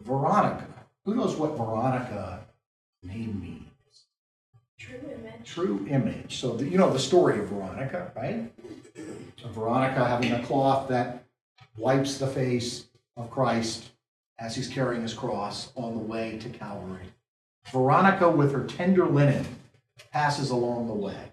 Veronica. 0.00 0.66
Who 1.04 1.14
knows 1.14 1.36
what 1.36 1.56
Veronica 1.56 2.40
name 3.02 3.40
means? 3.40 3.64
True 4.78 5.00
image. 5.12 5.44
True 5.44 5.86
image. 5.88 6.36
So, 6.36 6.56
the, 6.56 6.66
you 6.66 6.78
know 6.78 6.92
the 6.92 6.98
story 6.98 7.38
of 7.38 7.48
Veronica, 7.48 8.12
right? 8.16 8.50
Veronica 9.48 10.06
having 10.06 10.32
a 10.32 10.42
cloth 10.42 10.88
that 10.88 11.24
wipes 11.76 12.18
the 12.18 12.26
face 12.26 12.86
of 13.16 13.30
Christ 13.30 13.90
as 14.38 14.56
he's 14.56 14.68
carrying 14.68 15.02
his 15.02 15.14
cross 15.14 15.72
on 15.76 15.94
the 15.94 16.00
way 16.00 16.38
to 16.38 16.48
Calvary. 16.48 17.06
Veronica, 17.72 18.28
with 18.28 18.52
her 18.52 18.64
tender 18.64 19.06
linen, 19.06 19.46
passes 20.12 20.50
along 20.50 20.86
the 20.86 20.94
way. 20.94 21.30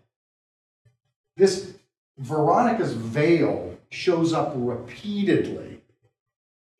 This 1.38 1.77
Veronica's 2.18 2.94
veil 2.94 3.78
shows 3.90 4.34
up 4.34 4.54
repeatedly. 4.56 5.82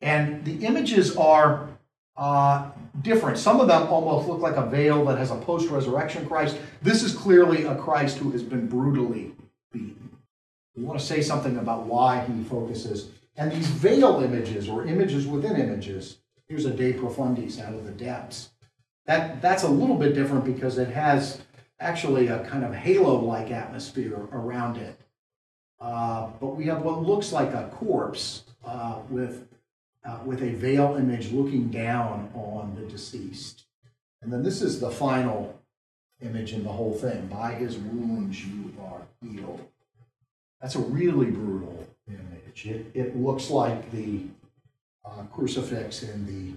And 0.00 0.44
the 0.44 0.64
images 0.66 1.16
are 1.16 1.68
uh, 2.16 2.70
different. 3.02 3.38
Some 3.38 3.60
of 3.60 3.68
them 3.68 3.88
almost 3.88 4.28
look 4.28 4.40
like 4.40 4.56
a 4.56 4.66
veil 4.66 5.04
that 5.06 5.18
has 5.18 5.30
a 5.30 5.36
post 5.36 5.70
resurrection 5.70 6.26
Christ. 6.26 6.58
This 6.82 7.02
is 7.02 7.14
clearly 7.14 7.64
a 7.64 7.74
Christ 7.76 8.18
who 8.18 8.30
has 8.32 8.42
been 8.42 8.68
brutally 8.68 9.32
beaten. 9.72 10.10
We 10.76 10.84
want 10.84 10.98
to 10.98 11.04
say 11.04 11.22
something 11.22 11.56
about 11.56 11.86
why 11.86 12.24
he 12.24 12.44
focuses. 12.44 13.10
And 13.36 13.52
these 13.52 13.68
veil 13.68 14.20
images, 14.22 14.68
or 14.68 14.84
images 14.84 15.26
within 15.26 15.56
images, 15.56 16.18
here's 16.48 16.64
a 16.64 16.70
De 16.70 16.92
Profundis 16.92 17.60
out 17.60 17.74
of 17.74 17.84
the 17.84 17.92
depths. 17.92 18.50
That, 19.06 19.40
that's 19.40 19.62
a 19.62 19.68
little 19.68 19.96
bit 19.96 20.14
different 20.14 20.44
because 20.44 20.78
it 20.78 20.88
has 20.88 21.40
actually 21.80 22.28
a 22.28 22.44
kind 22.44 22.64
of 22.64 22.74
halo-like 22.74 23.50
atmosphere 23.50 24.28
around 24.32 24.76
it. 24.76 25.00
Uh, 25.80 26.28
but 26.40 26.56
we 26.56 26.64
have 26.64 26.82
what 26.82 27.02
looks 27.02 27.32
like 27.32 27.52
a 27.54 27.70
corpse 27.74 28.42
uh, 28.64 28.98
with 29.08 29.46
uh, 30.04 30.18
with 30.24 30.42
a 30.42 30.50
veil 30.50 30.96
image 30.96 31.32
looking 31.32 31.68
down 31.68 32.30
on 32.34 32.74
the 32.74 32.86
deceased. 32.90 33.64
And 34.22 34.32
then 34.32 34.42
this 34.42 34.62
is 34.62 34.80
the 34.80 34.90
final 34.90 35.60
image 36.20 36.52
in 36.52 36.64
the 36.64 36.72
whole 36.72 36.94
thing. 36.94 37.26
By 37.26 37.54
his 37.54 37.76
wounds 37.76 38.44
you 38.44 38.74
are 38.80 39.02
healed. 39.20 39.60
That's 40.60 40.74
a 40.74 40.80
really 40.80 41.30
brutal 41.30 41.86
image. 42.08 42.66
It, 42.66 42.86
it 42.94 43.16
looks 43.16 43.50
like 43.50 43.90
the 43.92 44.22
uh, 45.04 45.22
crucifix 45.32 46.02
in 46.02 46.26
the 46.26 46.54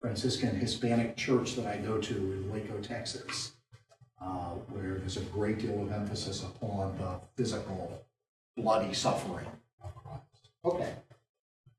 Franciscan 0.00 0.54
Hispanic 0.54 1.16
church 1.16 1.56
that 1.56 1.66
I 1.66 1.78
go 1.78 1.98
to 1.98 2.14
in 2.14 2.50
Waco, 2.52 2.78
Texas, 2.80 3.52
uh, 4.20 4.50
where 4.70 4.98
there's 4.98 5.16
a 5.16 5.22
great 5.22 5.58
deal 5.58 5.82
of 5.82 5.90
emphasis 5.90 6.42
upon 6.42 6.96
the 6.98 7.20
physical, 7.36 8.04
bloody 8.60 8.92
suffering 8.92 9.46
of 9.82 9.94
Christ. 9.94 10.50
Okay, 10.64 10.92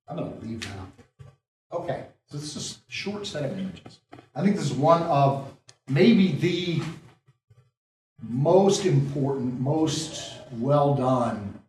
I'm 0.08 0.18
going 0.18 0.40
to 0.40 0.46
leave 0.46 0.62
that 0.62 0.78
up. 0.80 1.82
Okay, 1.82 2.06
so 2.26 2.38
this 2.38 2.56
is 2.56 2.80
a 2.88 2.92
short 2.92 3.28
set 3.28 3.46
of 3.46 3.58
images. 3.58 4.00
I 4.36 4.42
think 4.42 4.56
this 4.56 4.66
is 4.66 4.74
one 4.74 5.04
of 5.04 5.54
maybe 5.88 6.32
the 6.32 6.82
most 8.22 8.86
important, 8.86 9.60
most 9.60 10.34
well 10.54 10.96
done 10.96 11.60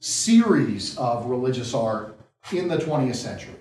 series 0.00 0.96
of 0.98 1.26
religious 1.26 1.74
art 1.74 2.18
in 2.52 2.68
the 2.68 2.76
20th 2.76 3.16
century. 3.16 3.54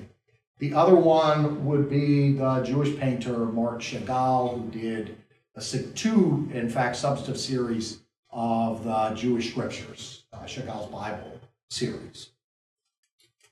The 0.59 0.73
other 0.73 0.95
one 0.95 1.65
would 1.65 1.89
be 1.89 2.33
the 2.33 2.61
Jewish 2.61 2.97
painter 2.97 3.37
Marc 3.45 3.81
Chagall, 3.81 4.55
who 4.55 4.69
did 4.69 5.17
a, 5.55 5.61
two, 5.61 6.49
in 6.53 6.69
fact, 6.69 6.95
substantive 6.95 7.39
series 7.39 8.01
of 8.29 8.83
the 8.83 9.09
Jewish 9.15 9.51
scriptures, 9.51 10.20
uh, 10.33 10.45
Chagall's 10.45 10.91
Bible 10.91 11.39
series. 11.69 12.29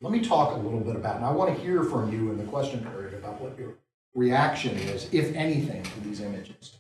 Let 0.02 0.12
me 0.12 0.22
talk 0.22 0.56
a 0.56 0.60
little 0.60 0.80
bit 0.80 0.96
about, 0.96 1.18
and 1.18 1.26
I 1.26 1.32
want 1.32 1.56
to 1.56 1.62
hear 1.62 1.84
from 1.84 2.12
you 2.12 2.32
in 2.32 2.38
the 2.38 2.46
question 2.46 2.84
period 2.84 3.14
about 3.14 3.42
what 3.42 3.58
your 3.60 3.74
reaction 4.16 4.78
is, 4.78 5.10
if 5.12 5.36
anything, 5.36 5.84
to 5.84 6.00
these 6.02 6.22
images. 6.22 6.78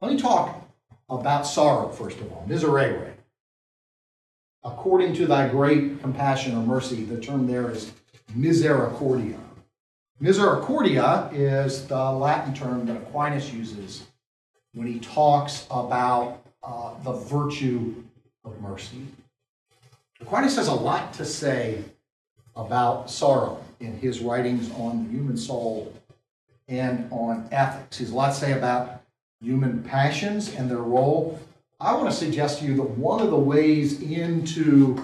Let 0.00 0.12
me 0.12 0.20
talk 0.20 0.68
about 1.08 1.46
sorrow, 1.46 1.90
first 1.90 2.18
of 2.18 2.32
all, 2.32 2.44
miserere. 2.48 3.14
According 4.64 5.14
to 5.14 5.26
thy 5.26 5.48
great 5.48 6.00
compassion 6.00 6.56
or 6.56 6.62
mercy, 6.62 7.04
the 7.04 7.20
term 7.20 7.46
there 7.46 7.70
is 7.70 7.92
misericordia. 8.34 9.38
Misericordia 10.18 11.30
is 11.32 11.86
the 11.86 12.10
Latin 12.10 12.52
term 12.52 12.86
that 12.86 12.96
Aquinas 12.96 13.52
uses 13.52 14.06
when 14.74 14.88
he 14.88 14.98
talks 14.98 15.66
about 15.70 16.44
uh, 16.64 16.94
the 17.04 17.12
virtue 17.12 17.94
of 18.44 18.60
mercy. 18.60 19.06
Aquinas 20.20 20.56
has 20.56 20.68
a 20.68 20.74
lot 20.74 21.12
to 21.14 21.24
say 21.24 21.84
about 22.54 23.10
sorrow 23.10 23.62
in 23.80 23.98
his 23.98 24.20
writings 24.20 24.70
on 24.72 25.04
the 25.04 25.10
human 25.10 25.36
soul 25.36 25.92
and 26.68 27.06
on 27.12 27.46
ethics. 27.52 27.98
He 27.98 28.04
has 28.04 28.12
a 28.12 28.16
lot 28.16 28.32
to 28.32 28.40
say 28.40 28.52
about 28.52 29.02
human 29.40 29.82
passions 29.82 30.54
and 30.54 30.70
their 30.70 30.78
role. 30.78 31.38
I 31.78 31.92
want 31.94 32.10
to 32.10 32.16
suggest 32.16 32.60
to 32.60 32.64
you 32.64 32.74
that 32.76 32.90
one 32.90 33.20
of 33.20 33.30
the 33.30 33.38
ways 33.38 34.00
into, 34.00 34.96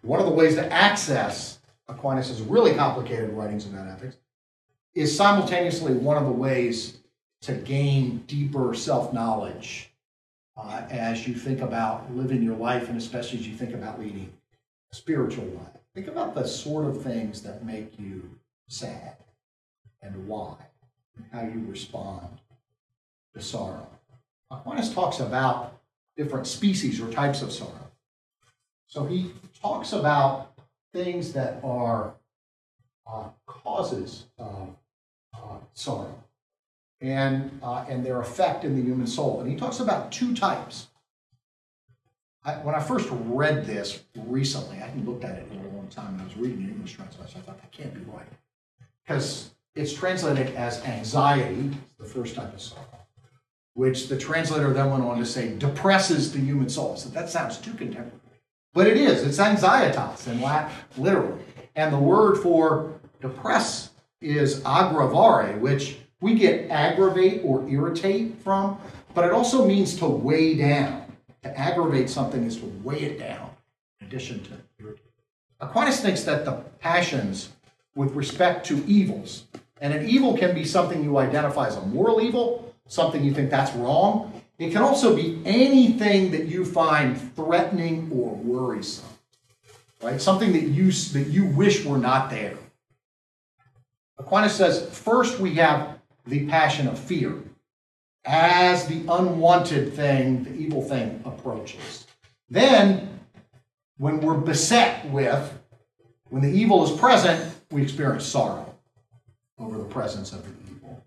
one 0.00 0.18
of 0.18 0.26
the 0.26 0.32
ways 0.32 0.54
to 0.54 0.72
access 0.72 1.58
Aquinas' 1.88 2.40
really 2.40 2.74
complicated 2.74 3.30
writings 3.30 3.66
about 3.66 3.86
ethics 3.86 4.16
is 4.94 5.14
simultaneously 5.14 5.92
one 5.92 6.16
of 6.16 6.24
the 6.24 6.32
ways 6.32 6.98
to 7.42 7.52
gain 7.52 8.24
deeper 8.26 8.72
self 8.74 9.12
knowledge 9.12 9.90
uh, 10.56 10.82
as 10.88 11.28
you 11.28 11.34
think 11.34 11.60
about 11.60 12.10
living 12.14 12.42
your 12.42 12.56
life 12.56 12.88
and 12.88 12.96
especially 12.96 13.38
as 13.38 13.46
you 13.46 13.54
think 13.54 13.74
about 13.74 14.00
leading 14.00 14.32
spiritual 14.94 15.44
life. 15.46 15.82
Think 15.94 16.08
about 16.08 16.34
the 16.34 16.46
sort 16.46 16.86
of 16.86 17.02
things 17.02 17.42
that 17.42 17.64
make 17.64 17.98
you 17.98 18.30
sad 18.68 19.16
and 20.02 20.26
why, 20.28 20.54
and 21.16 21.26
how 21.32 21.42
you 21.42 21.64
respond 21.68 22.38
to 23.34 23.42
sorrow. 23.42 23.88
Aquinas 24.50 24.92
talks 24.94 25.20
about 25.20 25.80
different 26.16 26.46
species 26.46 27.00
or 27.00 27.10
types 27.10 27.42
of 27.42 27.52
sorrow. 27.52 27.90
So 28.86 29.04
he 29.04 29.32
talks 29.60 29.92
about 29.92 30.52
things 30.92 31.32
that 31.32 31.60
are 31.64 32.14
uh, 33.06 33.28
causes 33.46 34.26
of 34.38 34.76
uh, 35.34 35.56
sorrow 35.72 36.22
and, 37.00 37.58
uh, 37.62 37.84
and 37.88 38.06
their 38.06 38.20
effect 38.20 38.64
in 38.64 38.76
the 38.76 38.82
human 38.82 39.06
soul. 39.06 39.40
And 39.40 39.50
he 39.50 39.56
talks 39.56 39.80
about 39.80 40.12
two 40.12 40.34
types. 40.34 40.88
I, 42.44 42.54
when 42.56 42.74
I 42.74 42.80
first 42.80 43.08
read 43.10 43.64
this 43.64 44.02
recently, 44.26 44.76
I 44.76 44.86
hadn't 44.86 45.06
looked 45.06 45.24
at 45.24 45.38
it 45.38 45.48
in 45.50 45.58
a 45.58 45.68
long 45.68 45.88
time, 45.88 46.18
I 46.20 46.24
was 46.24 46.36
reading 46.36 46.66
the 46.66 46.72
English 46.72 46.92
translation. 46.92 47.40
I 47.40 47.42
thought 47.42 47.60
that 47.60 47.72
can't 47.72 47.94
be 47.94 48.00
right 48.12 48.26
because 49.04 49.50
it's 49.74 49.92
translated 49.92 50.54
as 50.54 50.82
anxiety, 50.84 51.70
the 51.98 52.04
first 52.04 52.34
type 52.34 52.52
of 52.52 52.60
sorrow, 52.60 52.86
which 53.74 54.08
the 54.08 54.16
translator 54.16 54.72
then 54.72 54.90
went 54.90 55.04
on 55.04 55.18
to 55.18 55.26
say 55.26 55.56
depresses 55.56 56.32
the 56.32 56.38
human 56.38 56.68
soul. 56.68 56.96
So 56.96 57.08
that 57.10 57.28
sounds 57.28 57.58
too 57.58 57.72
contemporary, 57.72 58.20
but 58.72 58.86
it 58.86 58.96
is. 58.96 59.22
It's 59.22 59.38
anxietas 59.38 60.28
in 60.28 60.40
Latin, 60.40 60.70
literally, 60.96 61.42
and 61.76 61.92
the 61.92 61.98
word 61.98 62.38
for 62.38 63.00
depress 63.20 63.90
is 64.20 64.60
aggravare, 64.60 65.58
which 65.60 65.98
we 66.20 66.34
get 66.34 66.70
aggravate 66.70 67.42
or 67.44 67.66
irritate 67.68 68.38
from, 68.42 68.78
but 69.14 69.24
it 69.24 69.32
also 69.32 69.66
means 69.66 69.96
to 69.96 70.06
weigh 70.06 70.54
down. 70.54 71.03
To 71.44 71.58
aggravate 71.58 72.08
something 72.08 72.44
is 72.44 72.56
to 72.56 72.64
weigh 72.82 73.02
it 73.02 73.18
down, 73.18 73.50
in 74.00 74.06
addition 74.06 74.42
to. 74.44 74.96
Aquinas 75.60 76.00
thinks 76.00 76.24
that 76.24 76.46
the 76.46 76.52
passions 76.80 77.50
with 77.94 78.12
respect 78.12 78.66
to 78.66 78.82
evils, 78.86 79.44
and 79.80 79.92
an 79.92 80.08
evil 80.08 80.36
can 80.38 80.54
be 80.54 80.64
something 80.64 81.04
you 81.04 81.18
identify 81.18 81.66
as 81.66 81.76
a 81.76 81.82
moral 81.82 82.22
evil, 82.22 82.74
something 82.88 83.22
you 83.22 83.34
think 83.34 83.50
that's 83.50 83.74
wrong. 83.74 84.42
It 84.58 84.72
can 84.72 84.80
also 84.80 85.14
be 85.14 85.42
anything 85.44 86.30
that 86.30 86.46
you 86.46 86.64
find 86.64 87.20
threatening 87.34 88.10
or 88.10 88.34
worrisome, 88.36 89.04
right? 90.02 90.18
Something 90.18 90.52
that 90.54 90.62
you, 90.62 90.90
that 90.90 91.26
you 91.26 91.44
wish 91.44 91.84
were 91.84 91.98
not 91.98 92.30
there. 92.30 92.56
Aquinas 94.16 94.54
says 94.54 94.88
first 94.96 95.38
we 95.40 95.56
have 95.56 95.98
the 96.26 96.46
passion 96.46 96.88
of 96.88 96.98
fear 96.98 97.34
as 98.24 98.86
the 98.86 99.00
unwanted 99.08 99.92
thing, 99.94 100.44
the 100.44 100.54
evil 100.54 100.82
thing 100.82 101.22
approaches. 101.24 102.06
Then, 102.48 103.20
when 103.98 104.20
we're 104.20 104.34
beset 104.34 105.08
with, 105.10 105.52
when 106.30 106.42
the 106.42 106.50
evil 106.50 106.84
is 106.84 106.98
present, 106.98 107.54
we 107.70 107.82
experience 107.82 108.24
sorrow 108.24 108.74
over 109.58 109.78
the 109.78 109.84
presence 109.84 110.32
of 110.32 110.42
the 110.42 110.50
evil. 110.72 111.04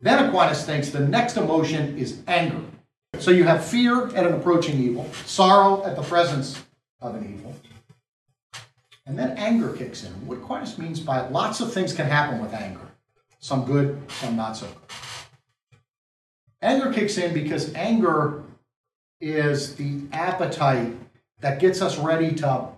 Then 0.00 0.28
Aquinas 0.28 0.64
thinks 0.64 0.90
the 0.90 1.00
next 1.00 1.36
emotion 1.36 1.96
is 1.96 2.20
anger. 2.26 2.60
So 3.18 3.30
you 3.30 3.44
have 3.44 3.64
fear 3.64 4.08
at 4.08 4.26
an 4.26 4.34
approaching 4.34 4.78
evil, 4.78 5.10
sorrow 5.24 5.84
at 5.84 5.96
the 5.96 6.02
presence 6.02 6.62
of 7.00 7.14
an 7.14 7.34
evil, 7.34 7.54
and 9.06 9.18
then 9.18 9.30
anger 9.38 9.72
kicks 9.72 10.04
in. 10.04 10.12
What 10.26 10.38
Aquinas 10.38 10.76
means 10.76 11.00
by 11.00 11.26
lots 11.28 11.60
of 11.60 11.72
things 11.72 11.94
can 11.94 12.06
happen 12.06 12.40
with 12.40 12.52
anger. 12.52 12.80
Some 13.38 13.64
good, 13.64 14.00
some 14.10 14.36
not 14.36 14.56
so 14.56 14.66
good. 14.66 15.05
Anger 16.62 16.92
kicks 16.92 17.18
in 17.18 17.34
because 17.34 17.74
anger 17.74 18.42
is 19.20 19.76
the 19.76 20.02
appetite 20.12 20.94
that 21.40 21.60
gets 21.60 21.82
us 21.82 21.98
ready 21.98 22.34
to 22.34 22.68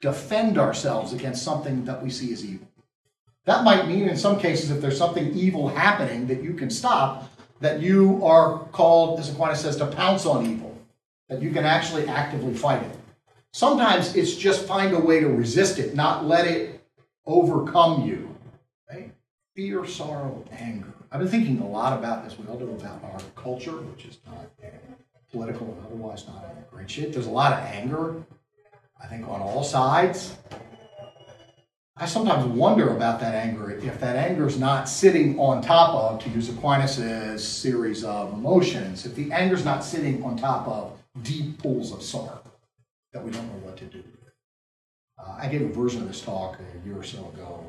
defend 0.00 0.58
ourselves 0.58 1.12
against 1.12 1.42
something 1.42 1.84
that 1.84 2.02
we 2.02 2.10
see 2.10 2.32
as 2.32 2.44
evil. 2.44 2.68
That 3.46 3.64
might 3.64 3.88
mean, 3.88 4.08
in 4.08 4.16
some 4.16 4.38
cases, 4.38 4.70
if 4.70 4.80
there's 4.80 4.98
something 4.98 5.34
evil 5.34 5.68
happening 5.68 6.26
that 6.26 6.42
you 6.42 6.54
can 6.54 6.70
stop, 6.70 7.30
that 7.60 7.80
you 7.80 8.24
are 8.24 8.60
called, 8.72 9.18
as 9.18 9.30
Aquinas 9.30 9.60
says, 9.60 9.76
to 9.76 9.86
pounce 9.86 10.26
on 10.26 10.46
evil, 10.46 10.76
that 11.28 11.42
you 11.42 11.50
can 11.50 11.64
actually 11.64 12.06
actively 12.06 12.54
fight 12.54 12.82
it. 12.82 12.96
Sometimes 13.52 14.14
it's 14.14 14.36
just 14.36 14.66
find 14.66 14.94
a 14.94 15.00
way 15.00 15.20
to 15.20 15.28
resist 15.28 15.78
it, 15.78 15.94
not 15.94 16.26
let 16.26 16.46
it 16.46 16.80
overcome 17.26 18.06
you. 18.06 18.36
Right? 18.90 19.12
Fear, 19.56 19.86
sorrow, 19.86 20.44
anger. 20.52 20.92
I've 21.10 21.20
been 21.20 21.28
thinking 21.28 21.60
a 21.60 21.66
lot 21.66 21.98
about, 21.98 22.26
as 22.26 22.38
we 22.38 22.46
all 22.46 22.58
do, 22.58 22.70
about 22.70 23.02
our 23.02 23.20
culture, 23.34 23.72
which 23.72 24.04
is 24.04 24.18
not 24.26 24.50
political 25.30 25.66
and 25.66 25.86
otherwise 25.86 26.26
not 26.26 26.44
in 26.44 26.64
great 26.70 26.90
shape. 26.90 27.12
There's 27.12 27.26
a 27.26 27.30
lot 27.30 27.52
of 27.52 27.60
anger, 27.60 28.22
I 29.02 29.06
think, 29.06 29.26
on 29.26 29.40
all 29.40 29.64
sides. 29.64 30.36
I 31.96 32.06
sometimes 32.06 32.44
wonder 32.44 32.94
about 32.94 33.20
that 33.20 33.34
anger, 33.34 33.70
if 33.70 33.98
that 34.00 34.16
anger 34.16 34.46
is 34.46 34.58
not 34.58 34.88
sitting 34.88 35.38
on 35.38 35.62
top 35.62 35.94
of, 35.94 36.22
to 36.22 36.30
use 36.30 36.48
Aquinas' 36.48 37.46
series 37.46 38.04
of 38.04 38.34
emotions, 38.34 39.04
if 39.04 39.14
the 39.14 39.32
anger 39.32 39.56
is 39.56 39.64
not 39.64 39.84
sitting 39.84 40.22
on 40.22 40.36
top 40.36 40.68
of 40.68 41.02
deep 41.22 41.60
pools 41.60 41.92
of 41.92 42.02
sorrow 42.02 42.40
that 43.12 43.24
we 43.24 43.30
don't 43.30 43.46
know 43.46 43.66
what 43.66 43.76
to 43.78 43.84
do. 43.86 44.04
Uh, 45.18 45.38
I 45.40 45.48
gave 45.48 45.62
a 45.62 45.68
version 45.68 46.02
of 46.02 46.08
this 46.08 46.20
talk 46.20 46.58
a 46.60 46.86
year 46.86 46.98
or 46.98 47.02
so 47.02 47.18
ago, 47.34 47.66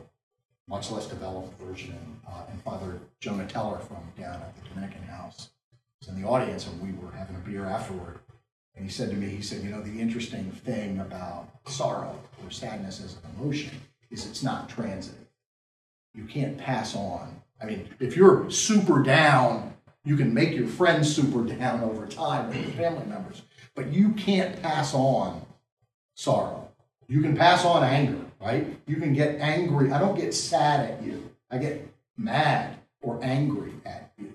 much 0.70 0.92
less 0.92 1.08
developed 1.08 1.60
version, 1.60 1.98
uh, 2.28 2.44
and 2.50 2.62
Father 2.62 3.00
Jonah 3.20 3.48
Teller 3.48 3.80
from 3.80 3.98
down 4.18 4.36
at 4.36 4.56
the 4.56 4.70
Dominican 4.70 5.02
House 5.04 5.50
was 6.00 6.10
in 6.10 6.22
the 6.22 6.28
audience 6.28 6.68
and 6.68 6.80
we 6.82 6.98
were 7.04 7.12
having 7.12 7.36
a 7.36 7.40
beer 7.40 7.66
afterward. 7.66 8.20
And 8.76 8.86
he 8.86 8.92
said 8.92 9.10
to 9.10 9.16
me, 9.16 9.28
he 9.28 9.42
said, 9.42 9.64
you 9.64 9.70
know, 9.70 9.82
the 9.82 10.00
interesting 10.00 10.52
thing 10.52 11.00
about 11.00 11.50
sorrow 11.68 12.18
or 12.44 12.52
sadness 12.52 13.04
as 13.04 13.16
an 13.16 13.22
emotion 13.38 13.72
is 14.10 14.26
it's 14.26 14.44
not 14.44 14.70
transitive. 14.70 15.28
You 16.14 16.24
can't 16.26 16.58
pass 16.58 16.96
on. 16.96 17.42
I 17.62 17.66
mean, 17.66 17.90
if 18.00 18.16
you're 18.16 18.50
super 18.50 19.04
down, 19.04 19.74
you 20.06 20.16
can 20.16 20.34
make 20.34 20.54
your 20.54 20.68
friends 20.68 21.14
super 21.14 21.44
down 21.44 21.82
over 21.82 22.08
time 22.08 22.48
with 22.48 22.58
your 22.58 22.72
family 22.72 23.06
members, 23.06 23.42
but 23.76 23.92
you 23.92 24.14
can't 24.14 24.62
pass 24.62 24.94
on 24.94 25.46
sorrow. 26.16 26.70
You 27.08 27.22
can 27.22 27.36
pass 27.36 27.66
on 27.66 27.84
anger, 27.84 28.22
right? 28.40 28.80
You 28.88 28.98
can 28.98 29.14
get 29.14 29.40
angry. 29.40 29.92
I 29.92 30.00
don't 30.00 30.16
get 30.16 30.34
sad 30.34 30.90
at 30.90 31.04
you. 31.04 31.30
I 31.52 31.58
get 31.58 31.88
mad 32.18 32.78
or 33.02 33.20
angry 33.22 33.74
at 33.86 34.12
you. 34.18 34.34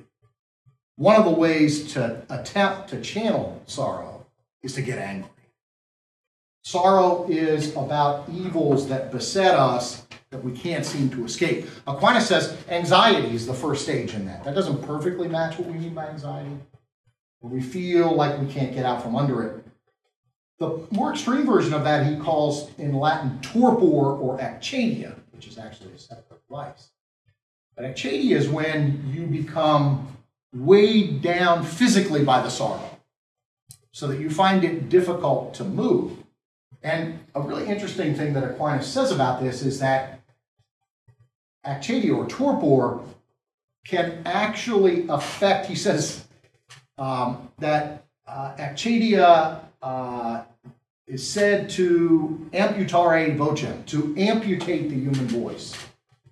One 0.96 1.16
of 1.16 1.24
the 1.24 1.30
ways 1.30 1.92
to 1.94 2.22
attempt 2.30 2.88
to 2.90 3.00
channel 3.00 3.62
sorrow 3.66 4.26
is 4.62 4.74
to 4.74 4.82
get 4.82 4.98
angry. 4.98 5.30
Sorrow 6.62 7.26
is 7.28 7.76
about 7.76 8.28
evils 8.30 8.88
that 8.88 9.12
beset 9.12 9.54
us 9.54 10.06
that 10.30 10.42
we 10.42 10.52
can't 10.52 10.86
seem 10.86 11.10
to 11.10 11.24
escape. 11.24 11.66
Aquinas 11.86 12.26
says 12.26 12.56
anxiety 12.68 13.34
is 13.34 13.46
the 13.46 13.54
first 13.54 13.82
stage 13.82 14.14
in 14.14 14.26
that. 14.26 14.44
That 14.44 14.54
doesn't 14.54 14.82
perfectly 14.82 15.28
match 15.28 15.58
what 15.58 15.68
we 15.68 15.78
mean 15.78 15.94
by 15.94 16.06
anxiety. 16.06 16.56
Where 17.40 17.52
we 17.52 17.60
feel 17.60 18.14
like 18.14 18.40
we 18.40 18.46
can't 18.46 18.74
get 18.74 18.86
out 18.86 19.02
from 19.02 19.14
under 19.14 19.42
it. 19.42 19.64
The 20.58 20.86
more 20.90 21.12
extreme 21.12 21.46
version 21.46 21.74
of 21.74 21.84
that 21.84 22.06
he 22.06 22.16
calls 22.16 22.70
in 22.78 22.94
Latin 22.94 23.40
torpor 23.40 23.84
or 24.16 24.38
acedia, 24.38 25.14
which 25.32 25.48
is 25.48 25.58
actually 25.58 25.92
a 25.92 25.98
separate 25.98 26.40
vice. 26.48 26.90
But 27.76 27.86
acedia 27.86 28.36
is 28.36 28.48
when 28.48 29.12
you 29.12 29.26
become 29.26 30.16
weighed 30.54 31.22
down 31.22 31.64
physically 31.64 32.24
by 32.24 32.40
the 32.40 32.50
sorrow 32.50 32.98
so 33.90 34.06
that 34.06 34.20
you 34.20 34.30
find 34.30 34.64
it 34.64 34.88
difficult 34.88 35.54
to 35.54 35.64
move. 35.64 36.16
And 36.82 37.18
a 37.34 37.40
really 37.40 37.66
interesting 37.66 38.14
thing 38.14 38.34
that 38.34 38.44
Aquinas 38.44 38.86
says 38.86 39.10
about 39.10 39.42
this 39.42 39.62
is 39.62 39.80
that 39.80 40.20
acedia 41.66 42.16
or 42.16 42.26
torpor 42.26 43.00
can 43.84 44.22
actually 44.24 45.06
affect, 45.08 45.66
he 45.66 45.74
says, 45.74 46.26
um, 46.98 47.50
that 47.58 48.06
uh, 48.26 48.54
uh, 49.84 50.42
is 51.06 51.28
said 51.28 51.68
to 51.68 52.48
amputare 52.54 53.36
vocem, 53.36 53.84
to 53.84 54.14
amputate 54.16 54.88
the 54.88 54.96
human 54.96 55.28
voice, 55.28 55.76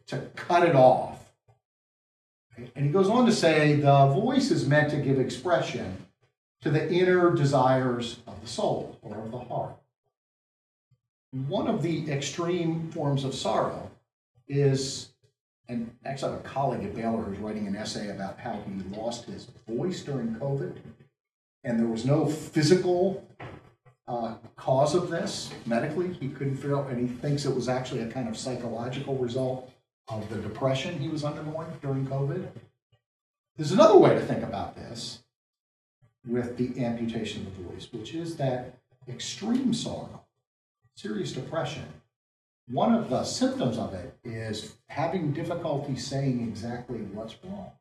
to 0.06 0.18
cut 0.34 0.66
it 0.66 0.74
off. 0.74 1.32
And 2.74 2.86
he 2.86 2.90
goes 2.90 3.08
on 3.08 3.26
to 3.26 3.32
say 3.32 3.74
the 3.74 4.06
voice 4.06 4.50
is 4.50 4.66
meant 4.66 4.90
to 4.90 4.96
give 4.96 5.20
expression 5.20 5.98
to 6.62 6.70
the 6.70 6.90
inner 6.90 7.34
desires 7.34 8.18
of 8.26 8.40
the 8.40 8.46
soul 8.46 8.98
or 9.02 9.18
of 9.18 9.30
the 9.30 9.38
heart. 9.38 9.76
One 11.32 11.66
of 11.66 11.82
the 11.82 12.10
extreme 12.10 12.90
forms 12.90 13.24
of 13.24 13.34
sorrow 13.34 13.90
is, 14.48 15.10
and 15.68 15.90
actually 16.04 16.32
I 16.32 16.36
have 16.36 16.44
a 16.44 16.48
colleague 16.48 16.84
at 16.84 16.94
Baylor 16.94 17.22
who's 17.22 17.38
writing 17.38 17.66
an 17.66 17.76
essay 17.76 18.10
about 18.10 18.38
how 18.38 18.60
he 18.66 18.96
lost 18.96 19.24
his 19.24 19.48
voice 19.68 20.02
during 20.02 20.36
COVID, 20.36 20.74
and 21.64 21.78
there 21.78 21.86
was 21.86 22.04
no 22.04 22.26
physical 22.26 23.26
uh, 24.08 24.34
cause 24.56 24.94
of 24.94 25.10
this 25.10 25.50
medically. 25.66 26.12
He 26.14 26.28
couldn't 26.28 26.56
figure 26.56 26.76
out, 26.76 26.90
and 26.90 27.08
he 27.08 27.14
thinks 27.14 27.44
it 27.44 27.54
was 27.54 27.68
actually 27.68 28.00
a 28.00 28.08
kind 28.08 28.28
of 28.28 28.36
psychological 28.36 29.16
result 29.16 29.70
of 30.08 30.28
the 30.28 30.36
depression 30.36 30.98
he 30.98 31.08
was 31.08 31.24
undergoing 31.24 31.68
during 31.80 32.06
COVID. 32.06 32.48
There's 33.56 33.72
another 33.72 33.98
way 33.98 34.14
to 34.14 34.20
think 34.20 34.42
about 34.42 34.74
this 34.74 35.22
with 36.26 36.56
the 36.56 36.84
amputation 36.84 37.46
of 37.46 37.56
the 37.56 37.64
voice, 37.64 37.88
which 37.92 38.14
is 38.14 38.36
that 38.36 38.78
extreme 39.08 39.74
sorrow, 39.74 40.22
serious 40.96 41.32
depression, 41.32 41.84
one 42.68 42.94
of 42.94 43.10
the 43.10 43.24
symptoms 43.24 43.76
of 43.76 43.92
it 43.92 44.16
is 44.24 44.76
having 44.88 45.32
difficulty 45.32 45.96
saying 45.96 46.40
exactly 46.42 46.98
what's 47.12 47.36
wrong 47.44 47.72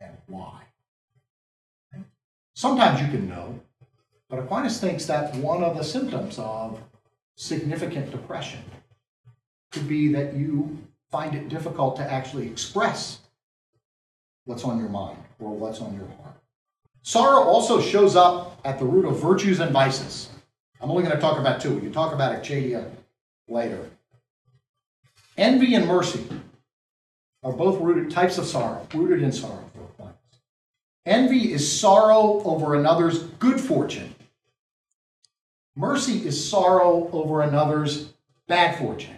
and 0.00 0.16
why. 0.26 0.62
Sometimes 2.58 3.00
you 3.00 3.06
can 3.06 3.28
know, 3.28 3.60
but 4.28 4.40
Aquinas 4.40 4.80
thinks 4.80 5.06
that 5.06 5.32
one 5.36 5.62
of 5.62 5.76
the 5.76 5.84
symptoms 5.84 6.40
of 6.40 6.82
significant 7.36 8.10
depression 8.10 8.58
could 9.70 9.86
be 9.86 10.12
that 10.12 10.34
you 10.34 10.76
find 11.08 11.36
it 11.36 11.48
difficult 11.48 11.94
to 11.94 12.02
actually 12.02 12.48
express 12.48 13.20
what's 14.44 14.64
on 14.64 14.80
your 14.80 14.88
mind 14.88 15.18
or 15.38 15.54
what's 15.54 15.80
on 15.80 15.94
your 15.94 16.08
heart. 16.20 16.34
Sorrow 17.02 17.44
also 17.44 17.80
shows 17.80 18.16
up 18.16 18.60
at 18.64 18.80
the 18.80 18.84
root 18.84 19.04
of 19.04 19.22
virtues 19.22 19.60
and 19.60 19.70
vices. 19.70 20.28
I'm 20.80 20.90
only 20.90 21.04
going 21.04 21.14
to 21.14 21.22
talk 21.22 21.38
about 21.38 21.60
two. 21.60 21.72
We 21.72 21.82
can 21.82 21.92
talk 21.92 22.12
about 22.12 22.42
acedia 22.42 22.90
later. 23.46 23.88
Envy 25.36 25.76
and 25.76 25.86
mercy 25.86 26.26
are 27.44 27.52
both 27.52 27.80
rooted 27.80 28.10
types 28.10 28.36
of 28.36 28.46
sorrow, 28.46 28.84
rooted 28.94 29.22
in 29.22 29.30
sorrow. 29.30 29.67
Envy 31.08 31.54
is 31.54 31.80
sorrow 31.80 32.42
over 32.44 32.74
another's 32.74 33.22
good 33.40 33.58
fortune. 33.58 34.14
Mercy 35.74 36.26
is 36.26 36.50
sorrow 36.50 37.08
over 37.12 37.40
another's 37.40 38.12
bad 38.46 38.78
fortune. 38.78 39.16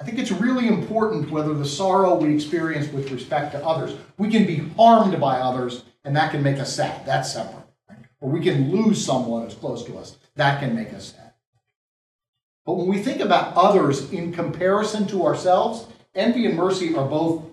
I 0.00 0.04
think 0.04 0.18
it's 0.18 0.30
really 0.30 0.66
important 0.66 1.30
whether 1.30 1.52
the 1.52 1.66
sorrow 1.66 2.14
we 2.14 2.34
experience 2.34 2.90
with 2.90 3.12
respect 3.12 3.52
to 3.52 3.62
others, 3.62 3.98
we 4.16 4.30
can 4.30 4.46
be 4.46 4.56
harmed 4.78 5.20
by 5.20 5.40
others, 5.40 5.84
and 6.02 6.16
that 6.16 6.30
can 6.30 6.42
make 6.42 6.58
us 6.58 6.74
sad. 6.74 7.04
That's 7.04 7.34
separate. 7.34 7.66
Right? 7.86 7.98
Or 8.22 8.30
we 8.30 8.40
can 8.40 8.70
lose 8.70 9.04
someone 9.04 9.42
who's 9.42 9.54
close 9.54 9.84
to 9.84 9.98
us. 9.98 10.16
That 10.36 10.60
can 10.60 10.74
make 10.74 10.94
us 10.94 11.12
sad. 11.12 11.34
But 12.64 12.74
when 12.74 12.88
we 12.88 13.02
think 13.02 13.20
about 13.20 13.54
others 13.56 14.10
in 14.10 14.32
comparison 14.32 15.06
to 15.08 15.26
ourselves, 15.26 15.86
envy 16.14 16.46
and 16.46 16.56
mercy 16.56 16.94
are 16.94 17.06
both 17.06 17.44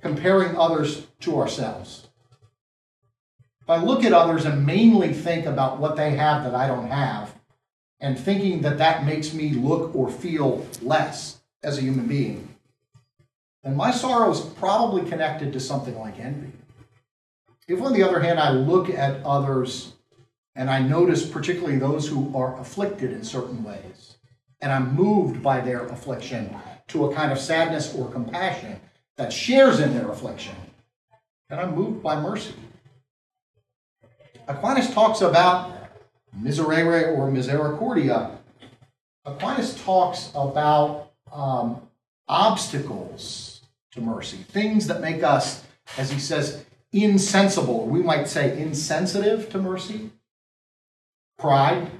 comparing 0.00 0.56
others 0.56 1.06
to 1.20 1.38
ourselves. 1.38 2.06
If 3.60 3.70
I 3.70 3.76
look 3.76 4.04
at 4.04 4.12
others 4.12 4.44
and 4.44 4.64
mainly 4.64 5.12
think 5.12 5.44
about 5.44 5.78
what 5.78 5.96
they 5.96 6.12
have 6.12 6.44
that 6.44 6.54
I 6.54 6.66
don't 6.66 6.88
have, 6.88 7.34
and 8.00 8.18
thinking 8.18 8.62
that 8.62 8.78
that 8.78 9.04
makes 9.04 9.34
me 9.34 9.50
look 9.50 9.94
or 9.94 10.10
feel 10.10 10.66
less, 10.80 11.38
as 11.62 11.78
a 11.78 11.82
human 11.82 12.06
being. 12.06 12.54
And 13.64 13.76
my 13.76 13.90
sorrow 13.90 14.30
is 14.30 14.40
probably 14.40 15.08
connected 15.08 15.52
to 15.52 15.60
something 15.60 15.98
like 15.98 16.20
envy. 16.20 16.52
If, 17.66 17.82
on 17.82 17.92
the 17.92 18.02
other 18.02 18.20
hand, 18.20 18.38
I 18.38 18.50
look 18.50 18.88
at 18.88 19.22
others 19.24 19.92
and 20.54 20.70
I 20.70 20.80
notice 20.80 21.28
particularly 21.28 21.78
those 21.78 22.08
who 22.08 22.34
are 22.36 22.58
afflicted 22.58 23.12
in 23.12 23.22
certain 23.22 23.62
ways, 23.62 24.16
and 24.60 24.72
I'm 24.72 24.94
moved 24.94 25.42
by 25.42 25.60
their 25.60 25.86
affliction 25.86 26.56
to 26.88 27.06
a 27.06 27.14
kind 27.14 27.30
of 27.30 27.38
sadness 27.38 27.94
or 27.94 28.10
compassion 28.10 28.80
that 29.18 29.32
shares 29.32 29.80
in 29.80 29.92
their 29.92 30.08
affliction, 30.10 30.54
and 31.50 31.60
I'm 31.60 31.74
moved 31.74 32.02
by 32.02 32.18
mercy. 32.18 32.54
Aquinas 34.46 34.94
talks 34.94 35.20
about 35.20 35.72
miserere 36.32 37.14
or 37.14 37.30
misericordia. 37.30 38.38
Aquinas 39.26 39.74
talks 39.82 40.30
about 40.34 41.10
um, 41.32 41.82
obstacles 42.28 43.60
to 43.90 44.00
mercy, 44.00 44.36
things 44.36 44.86
that 44.86 45.00
make 45.00 45.22
us, 45.22 45.64
as 45.98 46.10
he 46.10 46.20
says, 46.20 46.64
insensible. 46.92 47.86
We 47.86 48.02
might 48.02 48.28
say 48.28 48.58
insensitive 48.58 49.50
to 49.50 49.58
mercy. 49.58 50.10
Pride, 51.38 51.90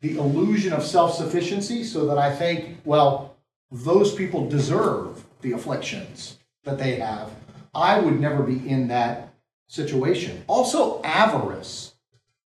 the 0.00 0.16
illusion 0.16 0.72
of 0.72 0.82
self 0.82 1.14
sufficiency, 1.14 1.84
so 1.84 2.06
that 2.06 2.18
I 2.18 2.34
think, 2.34 2.78
well, 2.84 3.36
those 3.70 4.14
people 4.14 4.48
deserve 4.48 5.23
the 5.44 5.52
afflictions 5.52 6.38
that 6.64 6.78
they 6.78 6.96
have. 6.96 7.30
I 7.72 8.00
would 8.00 8.18
never 8.18 8.42
be 8.42 8.68
in 8.68 8.88
that 8.88 9.34
situation. 9.68 10.42
Also, 10.48 11.00
avarice. 11.02 11.94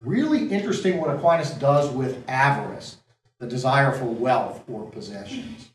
Really 0.01 0.49
interesting 0.49 0.97
what 0.97 1.15
Aquinas 1.15 1.51
does 1.51 1.89
with 1.89 2.23
avarice, 2.27 2.97
the 3.39 3.47
desire 3.47 3.91
for 3.91 4.05
wealth 4.05 4.63
or 4.67 4.89
possessions. 4.89 5.71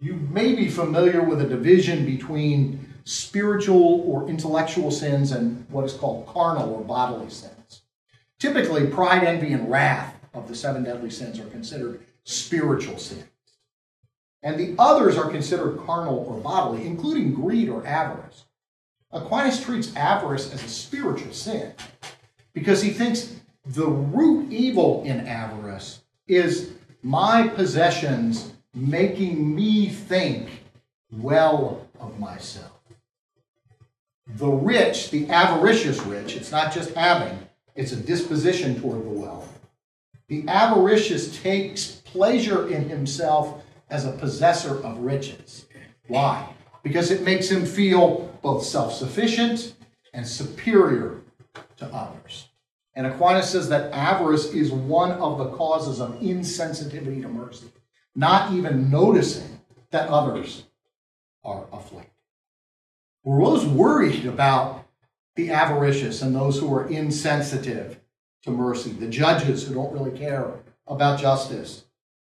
You 0.00 0.14
may 0.14 0.54
be 0.54 0.68
familiar 0.68 1.22
with 1.22 1.40
a 1.40 1.46
division 1.46 2.04
between 2.04 2.94
spiritual 3.04 4.02
or 4.06 4.28
intellectual 4.28 4.90
sins 4.90 5.32
and 5.32 5.66
what 5.70 5.84
is 5.84 5.92
called 5.92 6.26
carnal 6.26 6.74
or 6.74 6.82
bodily 6.82 7.30
sins. 7.30 7.82
Typically, 8.38 8.86
pride, 8.86 9.24
envy, 9.24 9.52
and 9.52 9.70
wrath 9.70 10.14
of 10.34 10.48
the 10.48 10.54
seven 10.54 10.84
deadly 10.84 11.10
sins 11.10 11.40
are 11.40 11.46
considered 11.46 12.00
spiritual 12.24 12.98
sins. 12.98 13.24
And 14.42 14.58
the 14.58 14.74
others 14.78 15.16
are 15.16 15.30
considered 15.30 15.80
carnal 15.86 16.18
or 16.28 16.38
bodily, 16.40 16.86
including 16.86 17.34
greed 17.34 17.68
or 17.68 17.84
avarice. 17.86 18.44
Aquinas 19.10 19.62
treats 19.62 19.94
avarice 19.96 20.52
as 20.52 20.62
a 20.62 20.68
spiritual 20.68 21.32
sin 21.32 21.72
because 22.52 22.82
he 22.82 22.90
thinks 22.90 23.34
the 23.66 23.86
root 23.86 24.50
evil 24.52 25.02
in 25.04 25.26
avarice 25.26 26.02
is 26.26 26.72
my 27.02 27.48
possessions 27.48 28.52
making 28.74 29.54
me 29.54 29.88
think 29.88 30.62
well 31.10 31.88
of 31.98 32.18
myself. 32.18 32.72
the 34.36 34.48
rich, 34.48 35.10
the 35.10 35.28
avaricious 35.30 36.00
rich, 36.02 36.36
it's 36.36 36.52
not 36.52 36.72
just 36.72 36.92
having, 36.94 37.38
it's 37.74 37.92
a 37.92 37.96
disposition 37.96 38.78
toward 38.80 39.04
the 39.04 39.08
wealth. 39.08 39.58
The 40.28 40.46
avaricious 40.48 41.40
takes 41.40 41.86
pleasure 42.04 42.68
in 42.68 42.88
himself 42.88 43.64
as 43.90 44.04
a 44.04 44.12
possessor 44.12 44.82
of 44.84 44.98
riches. 44.98 45.66
Why? 46.06 46.48
Because 46.82 47.10
it 47.10 47.22
makes 47.22 47.48
him 47.48 47.66
feel 47.66 48.32
both 48.42 48.64
self 48.64 48.92
sufficient 48.92 49.74
and 50.12 50.26
superior 50.26 51.20
to 51.76 51.86
others. 51.86 52.48
And 52.94 53.06
Aquinas 53.06 53.50
says 53.50 53.68
that 53.68 53.92
avarice 53.92 54.46
is 54.46 54.72
one 54.72 55.12
of 55.12 55.38
the 55.38 55.50
causes 55.50 56.00
of 56.00 56.18
insensitivity 56.20 57.22
to 57.22 57.28
mercy, 57.28 57.70
not 58.14 58.52
even 58.52 58.90
noticing 58.90 59.60
that 59.90 60.08
others 60.08 60.64
are 61.44 61.66
afflicted. 61.72 62.10
We're 63.22 63.42
always 63.42 63.64
worried 63.64 64.26
about 64.26 64.86
the 65.36 65.50
avaricious 65.50 66.22
and 66.22 66.34
those 66.34 66.58
who 66.58 66.74
are 66.74 66.88
insensitive 66.88 68.00
to 68.42 68.50
mercy, 68.50 68.90
the 68.90 69.06
judges 69.06 69.66
who 69.66 69.74
don't 69.74 69.92
really 69.92 70.16
care 70.18 70.52
about 70.86 71.20
justice, 71.20 71.84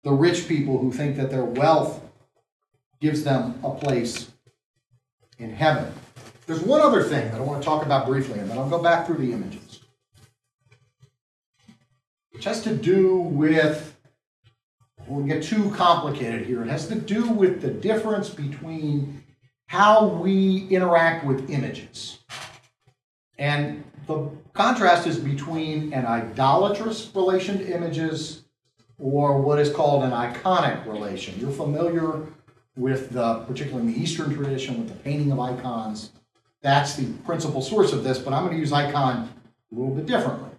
the 0.03 0.11
rich 0.11 0.47
people 0.47 0.77
who 0.77 0.91
think 0.91 1.15
that 1.17 1.29
their 1.29 1.45
wealth 1.45 2.01
gives 2.99 3.23
them 3.23 3.59
a 3.63 3.71
place 3.71 4.31
in 5.37 5.51
heaven. 5.53 5.91
There's 6.47 6.61
one 6.61 6.81
other 6.81 7.03
thing 7.03 7.31
that 7.31 7.39
I 7.39 7.43
want 7.43 7.61
to 7.61 7.65
talk 7.65 7.85
about 7.85 8.05
briefly, 8.05 8.39
and 8.39 8.49
then 8.49 8.57
I'll 8.57 8.69
go 8.69 8.81
back 8.81 9.05
through 9.05 9.17
the 9.17 9.31
images, 9.31 9.81
which 12.31 12.45
has 12.45 12.61
to 12.63 12.75
do 12.75 13.17
with, 13.17 13.95
we'll 15.07 15.25
get 15.25 15.43
too 15.43 15.71
complicated 15.71 16.45
here. 16.45 16.63
It 16.63 16.69
has 16.69 16.87
to 16.87 16.95
do 16.95 17.29
with 17.29 17.61
the 17.61 17.69
difference 17.69 18.29
between 18.29 19.23
how 19.67 20.07
we 20.07 20.67
interact 20.69 21.25
with 21.25 21.49
images. 21.49 22.19
And 23.37 23.83
the 24.07 24.29
contrast 24.53 25.07
is 25.07 25.17
between 25.17 25.93
an 25.93 26.05
idolatrous 26.05 27.09
relation 27.15 27.59
to 27.59 27.73
images 27.73 28.40
or 29.01 29.41
what 29.41 29.59
is 29.59 29.71
called 29.73 30.03
an 30.03 30.11
iconic 30.11 30.85
relation. 30.85 31.37
You're 31.39 31.51
familiar 31.51 32.21
with 32.75 33.09
the, 33.09 33.39
particularly 33.47 33.87
in 33.87 33.93
the 33.93 33.99
Eastern 33.99 34.33
tradition, 34.33 34.77
with 34.77 34.89
the 34.89 34.95
painting 35.03 35.31
of 35.31 35.39
icons. 35.39 36.11
That's 36.61 36.95
the 36.95 37.11
principal 37.25 37.61
source 37.61 37.91
of 37.91 38.03
this, 38.03 38.19
but 38.19 38.31
I'm 38.31 38.43
going 38.43 38.55
to 38.55 38.59
use 38.59 38.71
icon 38.71 39.27
a 39.71 39.75
little 39.75 39.95
bit 39.95 40.05
differently. 40.05 40.51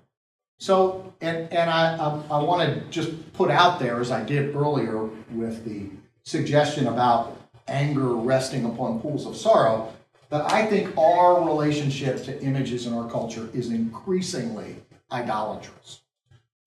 So, 0.59 1.15
and, 1.21 1.53
and 1.53 1.71
I, 1.71 1.97
I, 1.97 2.39
I 2.39 2.43
want 2.43 2.69
to 2.69 2.81
just 2.91 3.33
put 3.33 3.51
out 3.51 3.79
there, 3.79 4.01
as 4.01 4.11
I 4.11 4.25
did 4.25 4.55
earlier 4.57 5.05
with 5.31 5.65
the 5.65 5.87
suggestion 6.25 6.89
about 6.89 7.39
anger 7.69 8.15
resting 8.15 8.65
upon 8.65 9.01
pools 9.01 9.25
of 9.25 9.37
sorrow, 9.37 9.93
that 10.31 10.51
I 10.51 10.67
think 10.67 10.97
our 10.99 11.45
relationship 11.47 12.25
to 12.25 12.43
images 12.43 12.87
in 12.87 12.93
our 12.93 13.09
culture 13.09 13.49
is 13.55 13.71
increasingly 13.71 14.77
idolatrous. 15.13 16.01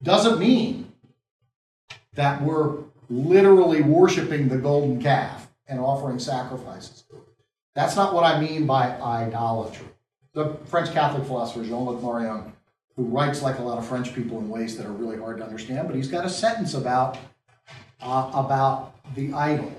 Doesn't 0.04 0.40
mean 0.40 0.92
that 2.16 2.42
we're 2.42 2.78
literally 3.10 3.82
worshiping 3.82 4.48
the 4.50 4.58
golden 4.58 5.02
calf 5.02 5.48
and 5.68 5.80
offering 5.80 6.20
sacrifices. 6.20 7.04
That's 7.76 7.96
not 7.96 8.14
what 8.14 8.24
I 8.24 8.40
mean 8.40 8.66
by 8.66 9.00
idolatry. 9.02 9.88
The 10.34 10.58
French 10.66 10.92
Catholic 10.92 11.26
philosopher 11.26 11.64
Jean-Luc 11.64 12.02
Marion, 12.02 12.54
who 12.96 13.04
writes 13.04 13.42
like 13.42 13.60
a 13.60 13.62
lot 13.62 13.78
of 13.78 13.86
French 13.86 14.14
people 14.14 14.40
in 14.40 14.50
ways 14.50 14.78
that 14.78 14.86
are 14.86 14.92
really 14.92 15.18
hard 15.18 15.38
to 15.38 15.44
understand, 15.44 15.88
but 15.88 15.96
he's 15.96 16.08
got 16.08 16.26
a 16.26 16.30
sentence 16.30 16.74
about 16.74 17.18
uh, 18.02 18.32
about 18.34 18.96
the 19.16 19.34
idol 19.34 19.72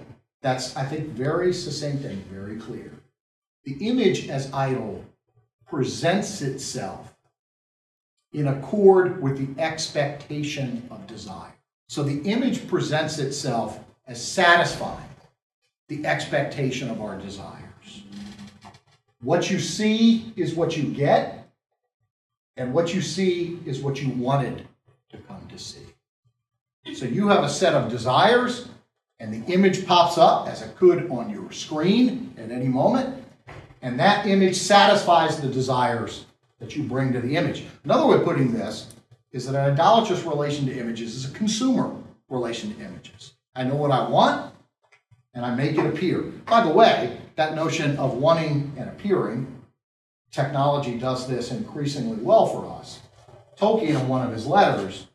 that's 0.46 0.76
I 0.76 0.84
think 0.84 1.08
very 1.08 1.52
succinct 1.52 2.04
and 2.04 2.24
very 2.26 2.56
clear. 2.56 2.92
The 3.64 3.72
image 3.80 4.28
as 4.28 4.52
idol 4.52 5.04
presents 5.66 6.40
itself 6.40 7.16
in 8.32 8.46
accord 8.46 9.20
with 9.20 9.38
the 9.38 9.60
expectation 9.60 10.86
of 10.90 11.06
desire. 11.06 11.55
So 11.88 12.02
the 12.02 12.20
image 12.28 12.66
presents 12.66 13.18
itself 13.18 13.78
as 14.06 14.24
satisfying 14.24 15.08
the 15.88 16.04
expectation 16.04 16.90
of 16.90 17.00
our 17.00 17.16
desires. 17.16 18.02
What 19.22 19.50
you 19.50 19.58
see 19.58 20.32
is 20.36 20.54
what 20.54 20.76
you 20.76 20.84
get, 20.84 21.48
and 22.56 22.74
what 22.74 22.94
you 22.94 23.00
see 23.00 23.58
is 23.66 23.80
what 23.80 24.02
you 24.02 24.10
wanted 24.10 24.66
to 25.10 25.16
come 25.18 25.46
to 25.48 25.58
see. 25.58 25.86
So 26.94 27.04
you 27.04 27.28
have 27.28 27.44
a 27.44 27.48
set 27.48 27.74
of 27.74 27.90
desires, 27.90 28.68
and 29.20 29.32
the 29.32 29.52
image 29.52 29.86
pops 29.86 30.18
up 30.18 30.48
as 30.48 30.62
it 30.62 30.76
could 30.76 31.10
on 31.10 31.30
your 31.30 31.50
screen 31.52 32.34
at 32.36 32.50
any 32.50 32.68
moment, 32.68 33.24
and 33.82 33.98
that 34.00 34.26
image 34.26 34.56
satisfies 34.56 35.40
the 35.40 35.48
desires 35.48 36.26
that 36.58 36.74
you 36.74 36.82
bring 36.82 37.12
to 37.12 37.20
the 37.20 37.36
image. 37.36 37.64
Another 37.84 38.06
way 38.06 38.16
of 38.16 38.24
putting 38.24 38.52
this 38.52 38.92
is 39.36 39.44
that 39.44 39.54
an 39.54 39.72
idolatrous 39.72 40.24
relation 40.24 40.64
to 40.64 40.76
images 40.76 41.14
is 41.14 41.30
a 41.30 41.34
consumer 41.34 41.94
relation 42.30 42.74
to 42.74 42.80
images. 42.82 43.34
I 43.54 43.64
know 43.64 43.74
what 43.74 43.90
I 43.90 44.08
want, 44.08 44.54
and 45.34 45.44
I 45.44 45.54
make 45.54 45.76
it 45.76 45.84
appear. 45.84 46.22
By 46.46 46.64
the 46.64 46.72
way, 46.72 47.18
that 47.36 47.54
notion 47.54 47.98
of 47.98 48.14
wanting 48.14 48.72
and 48.78 48.88
appearing, 48.88 49.62
technology 50.30 50.96
does 50.96 51.28
this 51.28 51.50
increasingly 51.50 52.16
well 52.16 52.46
for 52.46 52.66
us. 52.80 53.00
Tolkien, 53.58 54.00
in 54.00 54.08
one 54.08 54.26
of 54.26 54.32
his 54.32 54.46
letters, 54.46 55.06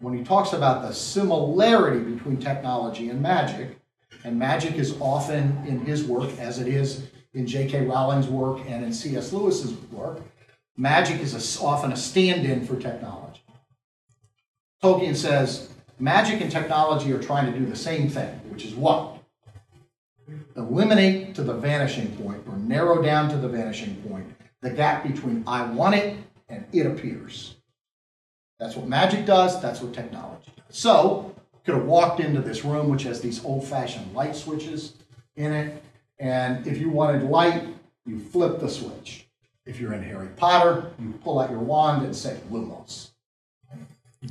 when 0.00 0.16
he 0.16 0.22
talks 0.22 0.52
about 0.52 0.82
the 0.82 0.92
similarity 0.92 2.00
between 2.00 2.36
technology 2.36 3.08
and 3.08 3.22
magic, 3.22 3.78
and 4.22 4.38
magic 4.38 4.74
is 4.74 5.00
often 5.00 5.64
in 5.66 5.80
his 5.80 6.04
work, 6.04 6.30
as 6.38 6.58
it 6.58 6.68
is 6.68 7.08
in 7.32 7.46
J.K. 7.46 7.86
Rowling's 7.86 8.28
work 8.28 8.60
and 8.68 8.84
in 8.84 8.92
C.S. 8.92 9.32
Lewis's 9.32 9.72
work, 9.90 10.20
magic 10.76 11.20
is 11.20 11.58
often 11.58 11.92
a 11.92 11.96
stand 11.96 12.44
in 12.44 12.66
for 12.66 12.76
technology. 12.78 13.31
Tolkien 14.82 15.14
says 15.14 15.68
magic 16.00 16.40
and 16.40 16.50
technology 16.50 17.12
are 17.12 17.22
trying 17.22 17.52
to 17.52 17.56
do 17.56 17.64
the 17.64 17.76
same 17.76 18.08
thing, 18.08 18.28
which 18.50 18.64
is 18.64 18.74
what? 18.74 19.18
Eliminate 20.56 21.36
to 21.36 21.44
the 21.44 21.54
vanishing 21.54 22.08
point, 22.16 22.42
or 22.48 22.56
narrow 22.56 23.00
down 23.00 23.28
to 23.30 23.36
the 23.36 23.48
vanishing 23.48 23.94
point, 24.08 24.26
the 24.60 24.70
gap 24.70 25.04
between 25.04 25.44
I 25.46 25.64
want 25.66 25.94
it 25.94 26.16
and 26.48 26.64
it 26.72 26.86
appears. 26.86 27.54
That's 28.58 28.74
what 28.74 28.88
magic 28.88 29.24
does, 29.24 29.62
that's 29.62 29.80
what 29.80 29.94
technology 29.94 30.50
does. 30.56 30.76
So, 30.76 31.32
you 31.54 31.60
could 31.64 31.74
have 31.76 31.86
walked 31.86 32.18
into 32.18 32.40
this 32.40 32.64
room, 32.64 32.88
which 32.88 33.04
has 33.04 33.20
these 33.20 33.44
old 33.44 33.64
fashioned 33.64 34.12
light 34.14 34.34
switches 34.34 34.94
in 35.36 35.52
it, 35.52 35.82
and 36.18 36.66
if 36.66 36.78
you 36.78 36.90
wanted 36.90 37.22
light, 37.22 37.68
you 38.04 38.18
flip 38.18 38.58
the 38.58 38.68
switch. 38.68 39.28
If 39.64 39.78
you're 39.78 39.92
in 39.92 40.02
Harry 40.02 40.28
Potter, 40.36 40.90
you 40.98 41.12
pull 41.22 41.38
out 41.38 41.50
your 41.50 41.60
wand 41.60 42.04
and 42.04 42.16
say 42.16 42.40
Lumos. 42.50 43.11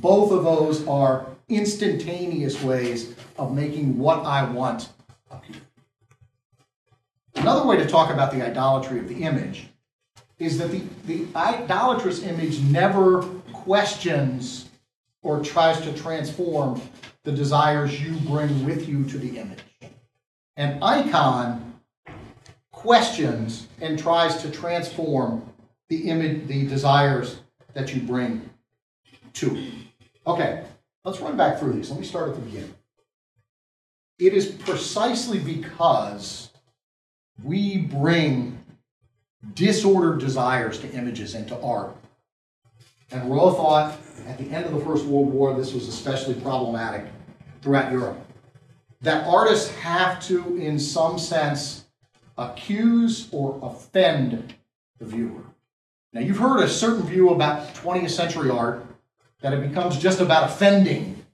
Both 0.00 0.32
of 0.32 0.44
those 0.44 0.86
are 0.86 1.26
instantaneous 1.48 2.62
ways 2.62 3.14
of 3.38 3.54
making 3.54 3.98
what 3.98 4.24
I 4.24 4.50
want 4.50 4.88
appear. 5.30 5.56
Another 7.34 7.66
way 7.66 7.76
to 7.76 7.86
talk 7.86 8.10
about 8.10 8.32
the 8.32 8.44
idolatry 8.44 8.98
of 8.98 9.08
the 9.08 9.22
image 9.22 9.68
is 10.38 10.58
that 10.58 10.70
the, 10.70 10.82
the 11.06 11.26
idolatrous 11.36 12.22
image 12.22 12.60
never 12.60 13.22
questions 13.52 14.68
or 15.22 15.42
tries 15.42 15.80
to 15.82 15.92
transform 15.92 16.80
the 17.24 17.32
desires 17.32 18.00
you 18.00 18.12
bring 18.28 18.64
with 18.64 18.88
you 18.88 19.04
to 19.04 19.18
the 19.18 19.38
image. 19.38 19.62
An 20.56 20.82
icon 20.82 21.80
questions 22.70 23.68
and 23.80 23.98
tries 23.98 24.42
to 24.42 24.50
transform 24.50 25.48
the 25.88 26.08
image, 26.08 26.46
the 26.48 26.66
desires 26.66 27.36
that 27.74 27.94
you 27.94 28.02
bring 28.02 28.50
to 29.34 29.56
it. 29.56 29.81
Okay, 30.26 30.64
let's 31.04 31.20
run 31.20 31.36
back 31.36 31.58
through 31.58 31.72
these. 31.72 31.90
Let 31.90 31.98
me 31.98 32.06
start 32.06 32.28
at 32.28 32.34
the 32.36 32.40
beginning. 32.42 32.74
It 34.18 34.34
is 34.34 34.46
precisely 34.46 35.38
because 35.38 36.50
we 37.42 37.78
bring 37.78 38.62
disordered 39.54 40.20
desires 40.20 40.78
to 40.80 40.90
images 40.92 41.34
and 41.34 41.48
to 41.48 41.60
art. 41.60 41.96
And 43.10 43.22
Rouault 43.30 43.56
thought 43.56 43.98
at 44.28 44.38
the 44.38 44.48
end 44.50 44.64
of 44.64 44.72
the 44.72 44.80
First 44.80 45.04
World 45.06 45.32
War 45.32 45.54
this 45.54 45.74
was 45.74 45.88
especially 45.88 46.34
problematic 46.34 47.06
throughout 47.60 47.90
Europe. 47.90 48.18
That 49.00 49.26
artists 49.26 49.74
have 49.76 50.22
to, 50.26 50.56
in 50.56 50.78
some 50.78 51.18
sense, 51.18 51.86
accuse 52.38 53.28
or 53.32 53.58
offend 53.60 54.54
the 54.98 55.04
viewer. 55.04 55.42
Now, 56.12 56.20
you've 56.20 56.38
heard 56.38 56.62
a 56.62 56.68
certain 56.68 57.02
view 57.02 57.30
about 57.30 57.74
20th 57.74 58.10
century 58.10 58.50
art 58.50 58.86
that 59.42 59.52
it 59.52 59.68
becomes 59.68 59.98
just 59.98 60.20
about 60.20 60.50
offending 60.50 61.24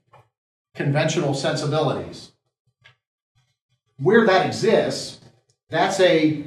conventional 0.75 1.33
sensibilities. 1.33 2.31
Where 3.97 4.25
that 4.25 4.45
exists, 4.45 5.19
that's 5.69 5.99
a, 5.99 6.43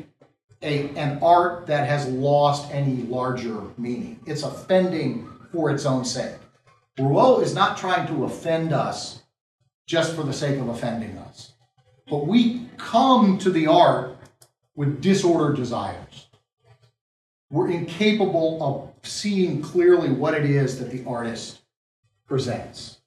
a, 0.62 0.88
an 0.96 1.18
art 1.22 1.66
that 1.66 1.88
has 1.88 2.08
lost 2.08 2.72
any 2.72 3.02
larger 3.02 3.62
meaning. 3.78 4.20
It's 4.26 4.42
offending 4.42 5.28
for 5.52 5.70
its 5.70 5.86
own 5.86 6.04
sake. 6.04 6.36
Rouault 6.98 7.42
is 7.42 7.54
not 7.54 7.76
trying 7.76 8.06
to 8.08 8.24
offend 8.24 8.72
us 8.72 9.22
just 9.86 10.14
for 10.14 10.22
the 10.22 10.32
sake 10.32 10.58
of 10.58 10.68
offending 10.68 11.16
us. 11.18 11.52
But 12.08 12.26
we 12.26 12.68
come 12.76 13.38
to 13.38 13.50
the 13.50 13.66
art 13.66 14.16
with 14.74 15.00
disordered 15.00 15.56
desires. 15.56 16.28
we're 17.50 17.70
incapable 17.70 18.58
of 18.62 18.91
seeing 19.02 19.62
clearly 19.62 20.10
what 20.10 20.34
it 20.34 20.44
is 20.44 20.78
that 20.78 20.90
the 20.90 21.04
artist 21.06 21.60
presents. 22.26 22.98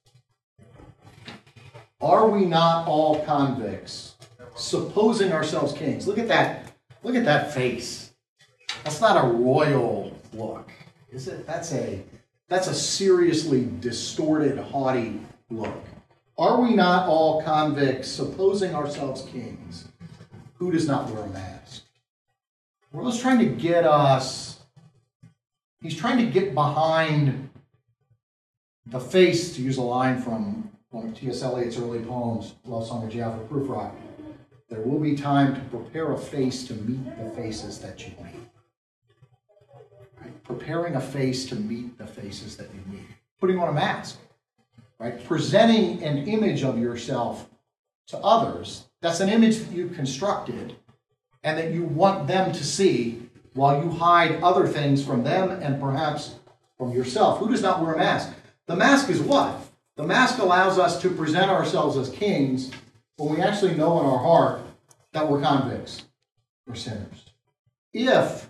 Are 2.00 2.28
we 2.28 2.44
not 2.44 2.86
all 2.86 3.24
convicts, 3.24 4.16
supposing 4.54 5.32
ourselves 5.32 5.72
kings? 5.72 6.06
Look 6.06 6.18
at 6.18 6.28
that. 6.28 6.72
Look 7.02 7.14
at 7.14 7.24
that 7.24 7.52
face. 7.52 8.12
That's 8.84 9.00
not 9.00 9.24
a 9.24 9.28
royal 9.28 10.16
look, 10.32 10.70
is 11.10 11.28
it? 11.28 11.46
That's 11.46 11.72
a 11.72 12.02
that's 12.48 12.68
a 12.68 12.74
seriously 12.74 13.68
distorted, 13.80 14.58
haughty 14.58 15.20
look. 15.50 15.74
Are 16.38 16.60
we 16.60 16.74
not 16.74 17.08
all 17.08 17.42
convicts, 17.42 18.08
supposing 18.08 18.74
ourselves 18.74 19.22
kings? 19.22 19.88
Who 20.54 20.70
does 20.70 20.86
not 20.86 21.10
wear 21.10 21.24
a 21.24 21.28
mask? 21.30 21.82
Rouault's 22.92 23.20
trying 23.20 23.38
to 23.40 23.46
get 23.46 23.84
us, 23.84 24.55
he's 25.80 25.96
trying 25.96 26.18
to 26.18 26.26
get 26.26 26.54
behind 26.54 27.50
the 28.86 29.00
face, 29.00 29.54
to 29.56 29.62
use 29.62 29.78
a 29.78 29.82
line 29.82 30.20
from 30.20 30.70
one 30.90 31.08
of 31.08 31.14
T.S. 31.18 31.42
Eliot's 31.42 31.78
early 31.78 32.00
poems, 32.00 32.54
Love 32.64 32.86
Song 32.86 33.04
of 33.04 33.10
J. 33.10 33.20
Alfred 33.20 33.48
Prufrock. 33.48 33.92
There 34.68 34.80
will 34.80 34.98
be 34.98 35.16
time 35.16 35.54
to 35.54 35.60
prepare 35.62 36.12
a 36.12 36.18
face 36.18 36.66
to 36.68 36.74
meet 36.74 37.04
the 37.18 37.30
faces 37.30 37.78
that 37.80 38.00
you 38.00 38.12
meet. 38.24 38.42
Right? 40.20 40.44
Preparing 40.44 40.96
a 40.96 41.00
face 41.00 41.46
to 41.46 41.56
meet 41.56 41.98
the 41.98 42.06
faces 42.06 42.56
that 42.56 42.68
you 42.74 42.80
meet. 42.92 43.06
Putting 43.40 43.58
on 43.58 43.68
a 43.68 43.72
mask, 43.72 44.18
right? 44.98 45.24
Presenting 45.24 46.02
an 46.02 46.26
image 46.26 46.62
of 46.62 46.78
yourself 46.78 47.48
to 48.08 48.18
others. 48.18 48.86
That's 49.02 49.20
an 49.20 49.28
image 49.28 49.58
that 49.58 49.72
you've 49.72 49.94
constructed 49.94 50.76
and 51.44 51.58
that 51.58 51.72
you 51.72 51.84
want 51.84 52.26
them 52.26 52.52
to 52.52 52.64
see 52.64 53.25
while 53.56 53.82
you 53.82 53.90
hide 53.90 54.42
other 54.42 54.68
things 54.68 55.04
from 55.04 55.24
them 55.24 55.50
and 55.50 55.80
perhaps 55.80 56.34
from 56.76 56.92
yourself. 56.92 57.38
Who 57.38 57.50
does 57.50 57.62
not 57.62 57.80
wear 57.80 57.94
a 57.94 57.98
mask? 57.98 58.32
The 58.66 58.76
mask 58.76 59.08
is 59.08 59.20
what? 59.20 59.60
The 59.96 60.04
mask 60.04 60.38
allows 60.38 60.78
us 60.78 61.00
to 61.00 61.10
present 61.10 61.50
ourselves 61.50 61.96
as 61.96 62.10
kings 62.10 62.70
when 63.16 63.34
we 63.34 63.40
actually 63.40 63.74
know 63.74 63.98
in 63.98 64.06
our 64.06 64.18
heart 64.18 64.60
that 65.12 65.26
we're 65.26 65.40
convicts, 65.40 66.04
we're 66.66 66.74
sinners. 66.74 67.24
If 67.94 68.46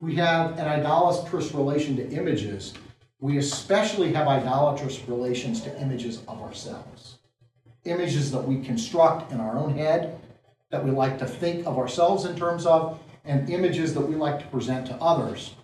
we 0.00 0.14
have 0.14 0.58
an 0.58 0.66
idolatrous 0.66 1.52
relation 1.52 1.96
to 1.96 2.10
images, 2.10 2.72
we 3.20 3.36
especially 3.36 4.14
have 4.14 4.26
idolatrous 4.26 5.06
relations 5.06 5.60
to 5.62 5.82
images 5.82 6.22
of 6.28 6.40
ourselves. 6.40 7.18
Images 7.84 8.32
that 8.32 8.48
we 8.48 8.64
construct 8.64 9.32
in 9.32 9.40
our 9.40 9.58
own 9.58 9.76
head 9.76 10.18
that 10.70 10.82
we 10.82 10.90
like 10.90 11.18
to 11.18 11.26
think 11.26 11.66
of 11.66 11.76
ourselves 11.78 12.24
in 12.24 12.34
terms 12.36 12.64
of, 12.64 12.98
and 13.24 13.48
images 13.48 13.94
that 13.94 14.00
we 14.00 14.14
like 14.14 14.38
to 14.38 14.46
present 14.46 14.86
to 14.86 14.94
others, 14.96 15.54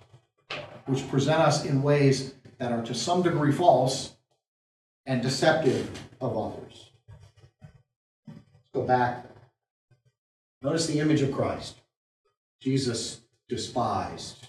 which 0.87 1.09
present 1.09 1.41
us 1.41 1.65
in 1.65 1.83
ways 1.83 2.35
that 2.59 2.73
are 2.73 2.83
to 2.83 2.95
some 2.95 3.23
degree 3.23 3.53
false 3.53 4.15
and 5.07 5.23
deceptive 5.23 5.91
of 6.21 6.37
others. 6.37 6.91
Let's 8.29 8.41
go 8.75 8.83
back. 8.83 9.27
Notice 10.63 10.87
the 10.87 11.01
image 11.01 11.23
of 11.23 11.33
Christ. 11.33 11.77
Jesus 12.61 13.21
despised. 13.49 14.49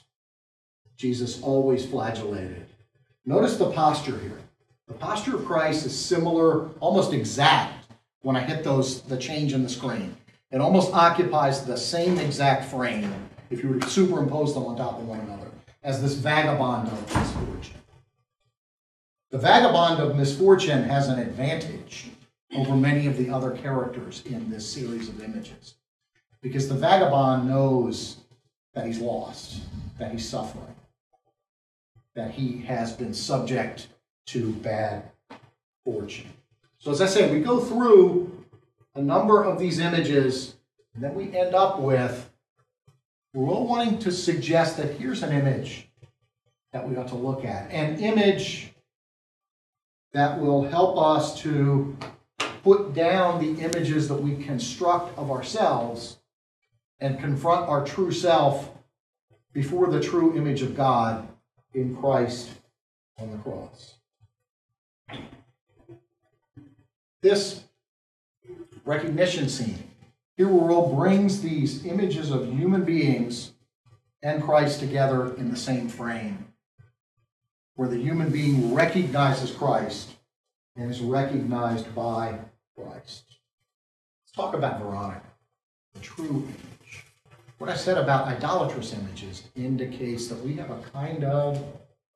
Jesus 0.98 1.42
always 1.42 1.86
flagellated. 1.86 2.66
Notice 3.26 3.58
the 3.58 3.72
posture 3.72 4.20
here. 4.20 4.40
The 4.88 4.94
posture 4.94 5.38
of 5.38 5.46
Christ 5.46 5.86
is 5.86 5.98
similar, 5.98 6.68
almost 6.82 7.14
exact, 7.14 7.86
when 8.22 8.36
I 8.36 8.42
hit 8.42 8.64
those 8.64 9.02
the 9.04 9.18
change 9.18 9.54
in 9.54 9.64
the 9.64 9.70
screen. 9.70 10.16
It 10.52 10.60
almost 10.60 10.94
occupies 10.94 11.66
the 11.66 11.78
same 11.78 12.18
exact 12.20 12.66
frame 12.66 13.14
if 13.50 13.64
you 13.64 13.70
were 13.70 13.80
to 13.80 13.90
superimpose 13.90 14.54
them 14.54 14.66
on 14.66 14.76
top 14.76 15.00
of 15.00 15.08
one 15.08 15.22
another 15.22 15.48
as 15.84 16.02
this 16.02 16.16
vagabond 16.16 16.90
of 16.90 17.16
misfortune. 17.16 17.82
The 19.30 19.38
vagabond 19.38 20.02
of 20.02 20.18
misfortune 20.18 20.84
has 20.84 21.08
an 21.08 21.20
advantage 21.20 22.10
over 22.54 22.76
many 22.76 23.08
of 23.08 23.18
the 23.18 23.30
other 23.30 23.52
characters 23.52 24.24
in 24.26 24.50
this 24.50 24.70
series 24.70 25.08
of 25.08 25.24
images 25.24 25.76
because 26.42 26.68
the 26.68 26.76
vagabond 26.76 27.48
knows 27.48 28.18
that 28.74 28.86
he's 28.86 29.00
lost, 29.00 29.62
that 30.00 30.12
he's 30.12 30.28
suffering, 30.28 30.76
that 32.16 32.32
he 32.32 32.60
has 32.62 32.92
been 32.92 33.14
subject 33.14 33.88
to 34.26 34.52
bad 34.56 35.04
fortune. 35.86 36.30
So, 36.78 36.92
as 36.92 37.00
I 37.00 37.06
said, 37.06 37.32
we 37.32 37.40
go 37.40 37.60
through 37.60 38.41
a 38.96 39.02
number 39.02 39.44
of 39.44 39.60
these 39.60 39.80
images, 39.80 40.56
and 40.94 41.04
then 41.04 41.16
we 41.16 41.36
end 41.38 41.56
up 41.56 41.80
with 41.80 42.30
we're 43.34 43.48
all 43.48 43.66
wanting 43.66 43.98
to 44.00 44.12
suggest 44.12 44.76
that 44.78 44.98
here's 44.98 45.24
an 45.24 45.32
image 45.32 45.88
that 46.74 46.88
we 46.88 46.98
ought 46.98 47.08
to 47.10 47.16
look 47.16 47.46
at. 47.46 47.72
An 47.72 47.98
image 48.00 48.74
that 50.12 50.40
will 50.40 50.64
help 50.64 50.98
us 50.98 51.40
to 51.42 51.96
put 52.62 52.94
down 52.94 53.40
the 53.40 53.62
images 53.62 54.10
that 54.10 54.16
we 54.16 54.44
construct 54.44 55.18
of 55.18 55.32
ourselves 55.32 56.18
and 57.00 57.20
confront 57.20 57.70
our 57.70 57.86
true 57.86 58.12
self 58.12 58.72
before 59.54 59.90
the 59.90 60.02
true 60.02 60.36
image 60.36 60.62
of 60.62 60.76
God 60.76 61.28
in 61.74 61.96
Christ 61.96 62.50
on 63.18 63.32
the 63.32 63.38
cross. 63.38 63.96
This 67.22 67.64
recognition 68.86 69.50
scene. 69.50 69.84
Here, 70.38 70.48
Rouault 70.48 70.96
brings 70.96 71.42
these 71.42 71.86
images 71.86 72.32
of 72.32 72.48
human 72.52 72.84
beings 72.84 73.52
and 74.24 74.42
Christ 74.42 74.80
together 74.80 75.36
in 75.36 75.50
the 75.50 75.58
same 75.58 75.90
frame, 75.90 76.54
where 77.76 77.90
the 77.90 77.98
human 77.98 78.30
being 78.30 78.74
recognizes 78.74 79.52
Christ 79.52 80.12
and 80.76 80.90
is 80.90 81.02
recognized 81.02 81.94
by 81.94 82.40
Christ. 82.76 83.24
Let's 84.24 84.32
talk 84.36 84.54
about 84.54 84.80
Veronica, 84.80 85.22
the 85.94 86.00
true 86.00 86.48
image. 86.48 87.06
What 87.58 87.70
I 87.70 87.76
said 87.76 87.98
about 87.98 88.28
idolatrous 88.28 88.94
images 88.94 89.44
indicates 89.56 90.28
that 90.28 90.40
we 90.44 90.56
have 90.56 90.72
a 90.72 90.82
kind 90.94 91.24
of 91.24 91.64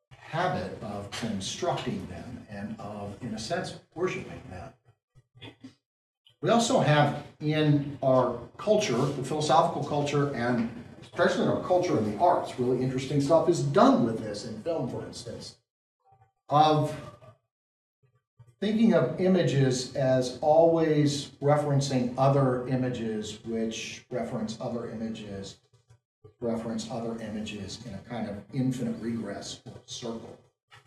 habit 0.10 0.78
of 0.82 1.12
constructing 1.12 2.08
them 2.08 2.46
and 2.50 2.76
of, 2.80 3.16
in 3.22 3.34
a 3.34 3.40
sense, 3.40 3.76
worshiping 3.94 4.42
them. 4.50 5.54
We 6.46 6.52
also 6.52 6.80
have 6.80 7.24
in 7.40 7.98
our 8.04 8.38
culture, 8.60 8.96
the 8.96 9.24
philosophical 9.24 9.84
culture, 9.84 10.32
and 10.36 10.70
especially 11.02 11.42
in 11.42 11.50
our 11.50 11.64
culture 11.64 11.98
and 11.98 12.14
the 12.14 12.24
arts, 12.24 12.60
really 12.60 12.84
interesting 12.84 13.20
stuff 13.20 13.50
is 13.50 13.64
done 13.64 14.06
with 14.06 14.20
this 14.20 14.46
in 14.46 14.62
film, 14.62 14.88
for 14.88 15.04
instance, 15.08 15.56
of 16.50 16.96
thinking 18.60 18.94
of 18.94 19.20
images 19.20 19.96
as 19.96 20.38
always 20.42 21.32
referencing 21.42 22.14
other 22.16 22.68
images, 22.68 23.40
which 23.46 24.06
reference 24.12 24.56
other 24.62 24.92
images, 24.92 25.58
reference 26.42 26.88
other 26.92 27.20
images 27.24 27.80
in 27.88 27.96
a 27.96 27.98
kind 28.08 28.30
of 28.30 28.36
infinite 28.54 28.96
regress 29.02 29.62
or 29.66 29.74
circle, 29.88 30.38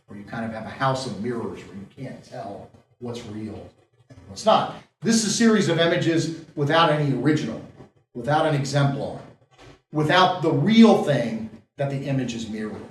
where 0.06 0.20
you 0.20 0.24
kind 0.24 0.44
of 0.44 0.52
have 0.52 0.66
a 0.66 0.68
house 0.68 1.08
of 1.08 1.20
mirrors 1.20 1.58
where 1.64 1.76
you 1.76 1.86
can't 1.96 2.22
tell 2.22 2.70
what's 3.00 3.26
real 3.26 3.68
and 4.08 4.18
what's 4.28 4.46
not. 4.46 4.76
This 5.00 5.22
is 5.22 5.26
a 5.26 5.32
series 5.32 5.68
of 5.68 5.78
images 5.78 6.44
without 6.56 6.90
any 6.90 7.16
original, 7.16 7.62
without 8.14 8.46
an 8.46 8.56
exemplar, 8.56 9.20
without 9.92 10.42
the 10.42 10.50
real 10.50 11.04
thing 11.04 11.50
that 11.76 11.88
the 11.88 11.98
image 11.98 12.34
is 12.34 12.48
mirroring. 12.48 12.88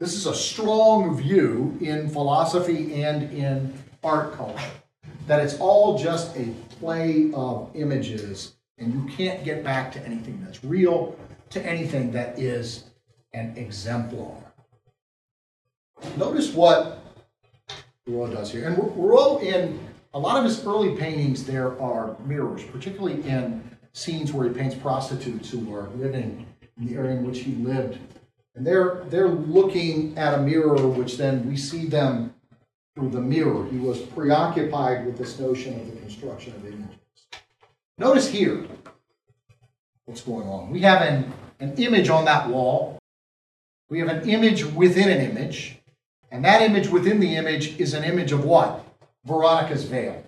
This 0.00 0.14
is 0.14 0.26
a 0.26 0.34
strong 0.34 1.16
view 1.16 1.78
in 1.80 2.08
philosophy 2.08 3.00
and 3.04 3.30
in 3.32 3.72
art 4.02 4.32
culture 4.32 4.72
that 5.28 5.38
it's 5.38 5.56
all 5.60 5.96
just 5.96 6.36
a 6.36 6.46
play 6.80 7.30
of 7.32 7.70
images 7.74 8.54
and 8.78 8.92
you 8.92 9.16
can't 9.16 9.44
get 9.44 9.62
back 9.62 9.92
to 9.92 10.04
anything 10.04 10.42
that's 10.42 10.64
real, 10.64 11.16
to 11.50 11.64
anything 11.64 12.10
that 12.10 12.36
is 12.40 12.84
an 13.34 13.52
exemplar. 13.56 14.34
Notice 16.16 16.52
what 16.52 17.04
Rouault 18.08 18.32
does 18.32 18.50
here. 18.50 18.66
And 18.66 18.76
Rouault 18.76 19.42
in 19.42 19.78
a 20.12 20.18
lot 20.18 20.38
of 20.38 20.44
his 20.44 20.64
early 20.66 20.96
paintings, 20.96 21.44
there 21.44 21.80
are 21.80 22.16
mirrors, 22.24 22.64
particularly 22.64 23.22
in 23.28 23.62
scenes 23.92 24.32
where 24.32 24.48
he 24.48 24.54
paints 24.54 24.74
prostitutes 24.74 25.50
who 25.50 25.74
are 25.74 25.88
living 25.90 26.46
in 26.78 26.86
the 26.86 26.94
area 26.94 27.12
in 27.12 27.26
which 27.26 27.40
he 27.40 27.52
lived. 27.56 27.98
And 28.54 28.66
they're, 28.66 29.04
they're 29.08 29.28
looking 29.28 30.16
at 30.18 30.34
a 30.34 30.42
mirror, 30.42 30.88
which 30.88 31.16
then 31.16 31.48
we 31.48 31.56
see 31.56 31.86
them 31.86 32.34
through 32.94 33.10
the 33.10 33.20
mirror. 33.20 33.66
He 33.66 33.78
was 33.78 34.00
preoccupied 34.00 35.06
with 35.06 35.16
this 35.16 35.38
notion 35.38 35.80
of 35.80 35.90
the 35.90 36.00
construction 36.00 36.54
of 36.54 36.66
images. 36.66 36.96
Notice 37.96 38.28
here 38.28 38.66
what's 40.06 40.22
going 40.22 40.48
on. 40.48 40.70
We 40.70 40.80
have 40.80 41.02
an, 41.02 41.32
an 41.60 41.74
image 41.76 42.08
on 42.08 42.24
that 42.24 42.48
wall. 42.48 42.98
We 43.88 44.00
have 44.00 44.08
an 44.08 44.28
image 44.28 44.64
within 44.64 45.08
an 45.08 45.30
image. 45.30 45.78
And 46.32 46.44
that 46.44 46.62
image 46.62 46.88
within 46.88 47.20
the 47.20 47.36
image 47.36 47.78
is 47.78 47.94
an 47.94 48.04
image 48.04 48.32
of 48.32 48.44
what? 48.44 48.84
Veronica's 49.24 49.84
veil. 49.84 50.24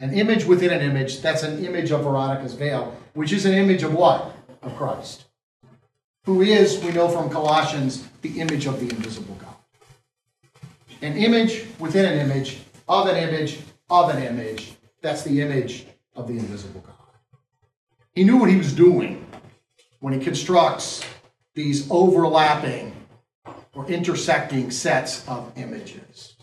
An 0.00 0.14
image 0.14 0.44
within 0.44 0.70
an 0.70 0.80
image, 0.80 1.20
that's 1.20 1.42
an 1.42 1.64
image 1.64 1.90
of 1.90 2.02
Veronica's 2.04 2.54
veil, 2.54 2.96
which 3.14 3.32
is 3.32 3.44
an 3.44 3.52
image 3.52 3.82
of 3.82 3.92
what? 3.92 4.34
Of 4.62 4.76
Christ. 4.76 5.24
who 6.24 6.42
is, 6.42 6.82
we 6.84 6.92
know 6.92 7.08
from 7.08 7.30
Colossians, 7.30 8.06
the 8.22 8.40
image 8.40 8.66
of 8.66 8.78
the 8.78 8.88
invisible 8.94 9.34
God. 9.36 9.56
An 11.02 11.16
image 11.16 11.64
within 11.78 12.04
an 12.04 12.18
image, 12.18 12.60
of 12.88 13.06
an 13.08 13.16
image, 13.16 13.60
of 13.88 14.10
an 14.10 14.22
image. 14.22 14.74
That's 15.02 15.22
the 15.22 15.40
image 15.40 15.86
of 16.14 16.28
the 16.28 16.34
invisible 16.34 16.80
God. 16.80 16.94
He 18.14 18.24
knew 18.24 18.36
what 18.36 18.50
he 18.50 18.56
was 18.56 18.72
doing 18.72 19.26
when 20.00 20.12
he 20.12 20.20
constructs 20.20 21.02
these 21.54 21.90
overlapping 21.90 22.94
or 23.74 23.86
intersecting 23.86 24.70
sets 24.70 25.26
of 25.26 25.52
images. 25.56 26.36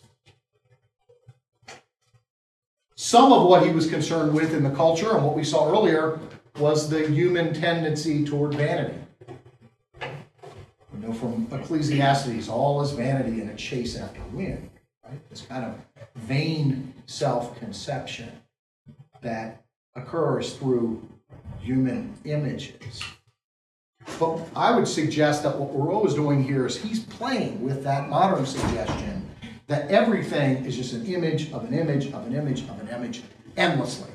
Some 3.07 3.31
of 3.31 3.47
what 3.47 3.65
he 3.65 3.71
was 3.71 3.89
concerned 3.89 4.33
with 4.33 4.53
in 4.53 4.63
the 4.63 4.69
culture 4.69 5.15
and 5.15 5.25
what 5.25 5.33
we 5.33 5.45
saw 5.45 5.71
earlier 5.71 6.19
was 6.59 6.89
the 6.89 7.07
human 7.07 7.53
tendency 7.53 8.25
toward 8.25 8.55
vanity. 8.55 8.99
You 10.01 10.99
know, 10.99 11.13
from 11.13 11.47
Ecclesiastes, 11.49 12.49
all 12.49 12.81
is 12.81 12.91
vanity 12.91 13.39
and 13.39 13.49
a 13.49 13.55
chase 13.55 13.95
after 13.95 14.19
wind, 14.33 14.69
right? 15.05 15.29
This 15.29 15.43
kind 15.43 15.63
of 15.63 15.75
vain 16.15 16.93
self 17.05 17.57
conception 17.57 18.29
that 19.21 19.63
occurs 19.95 20.57
through 20.57 21.01
human 21.61 22.13
images. 22.25 23.01
But 24.19 24.49
I 24.53 24.75
would 24.75 24.85
suggest 24.85 25.43
that 25.43 25.57
what 25.57 25.73
Rouault 25.73 26.07
is 26.07 26.13
doing 26.13 26.43
here 26.43 26.65
is 26.65 26.75
he's 26.75 27.05
playing 27.05 27.63
with 27.63 27.85
that 27.85 28.09
modern 28.09 28.45
suggestion 28.45 29.26
that 29.67 29.91
everything 29.91 30.65
is 30.65 30.75
just 30.75 30.93
an 30.93 31.05
image 31.05 31.51
of 31.51 31.65
an 31.65 31.73
image 31.73 32.07
of 32.07 32.25
an 32.25 32.33
image 32.33 32.61
of 32.63 32.79
an 32.79 32.87
image 32.89 33.21
endlessly. 33.55 34.09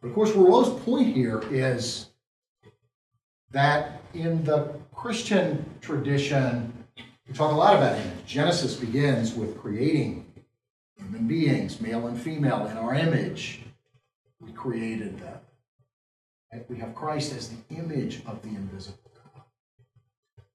But 0.00 0.08
of 0.08 0.14
course, 0.14 0.30
Rouault's 0.30 0.82
point 0.84 1.14
here 1.14 1.42
is 1.50 2.08
that 3.50 4.02
in 4.14 4.44
the 4.44 4.74
Christian 4.94 5.64
tradition, 5.80 6.72
we 7.28 7.34
talk 7.34 7.52
a 7.52 7.56
lot 7.56 7.76
about 7.76 7.98
image. 7.98 8.26
Genesis 8.26 8.74
begins 8.74 9.34
with 9.34 9.58
creating 9.58 10.26
human 10.96 11.26
beings, 11.26 11.80
male 11.80 12.06
and 12.06 12.18
female, 12.20 12.66
in 12.66 12.76
our 12.76 12.94
image. 12.94 13.60
We 14.40 14.52
created 14.52 15.18
them. 15.18 15.38
We 16.68 16.78
have 16.78 16.94
Christ 16.94 17.34
as 17.34 17.50
the 17.50 17.76
image 17.76 18.22
of 18.26 18.40
the 18.40 18.48
invisible 18.48 19.10
God. 19.14 19.42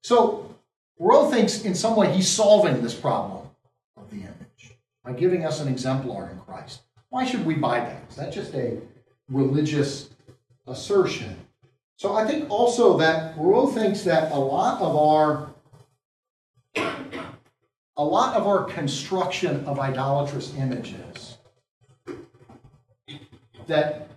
So, 0.01 0.55
Rouault 0.99 1.29
thinks 1.29 1.63
in 1.63 1.75
some 1.75 1.95
way 1.95 2.11
he's 2.11 2.27
solving 2.27 2.81
this 2.81 2.95
problem 2.95 3.50
of 3.97 4.09
the 4.09 4.17
image 4.17 4.75
by 5.03 5.13
giving 5.13 5.45
us 5.45 5.59
an 5.59 5.67
exemplar 5.67 6.29
in 6.29 6.39
Christ. 6.39 6.81
Why 7.09 7.25
should 7.25 7.45
we 7.45 7.55
buy 7.55 7.79
that? 7.79 8.03
Is 8.09 8.15
that 8.15 8.31
just 8.31 8.53
a 8.53 8.77
religious 9.29 10.09
assertion? 10.67 11.35
So 11.97 12.15
I 12.15 12.25
think 12.25 12.49
also 12.49 12.97
that 12.97 13.35
Rouault 13.37 13.73
thinks 13.73 14.03
that 14.03 14.31
a 14.31 14.39
lot 14.39 14.81
of 14.81 14.95
our 14.95 15.49
a 17.97 18.03
lot 18.03 18.35
of 18.35 18.47
our 18.47 18.63
construction 18.63 19.63
of 19.65 19.77
idolatrous 19.77 20.55
images 20.55 21.37
that 23.67 24.09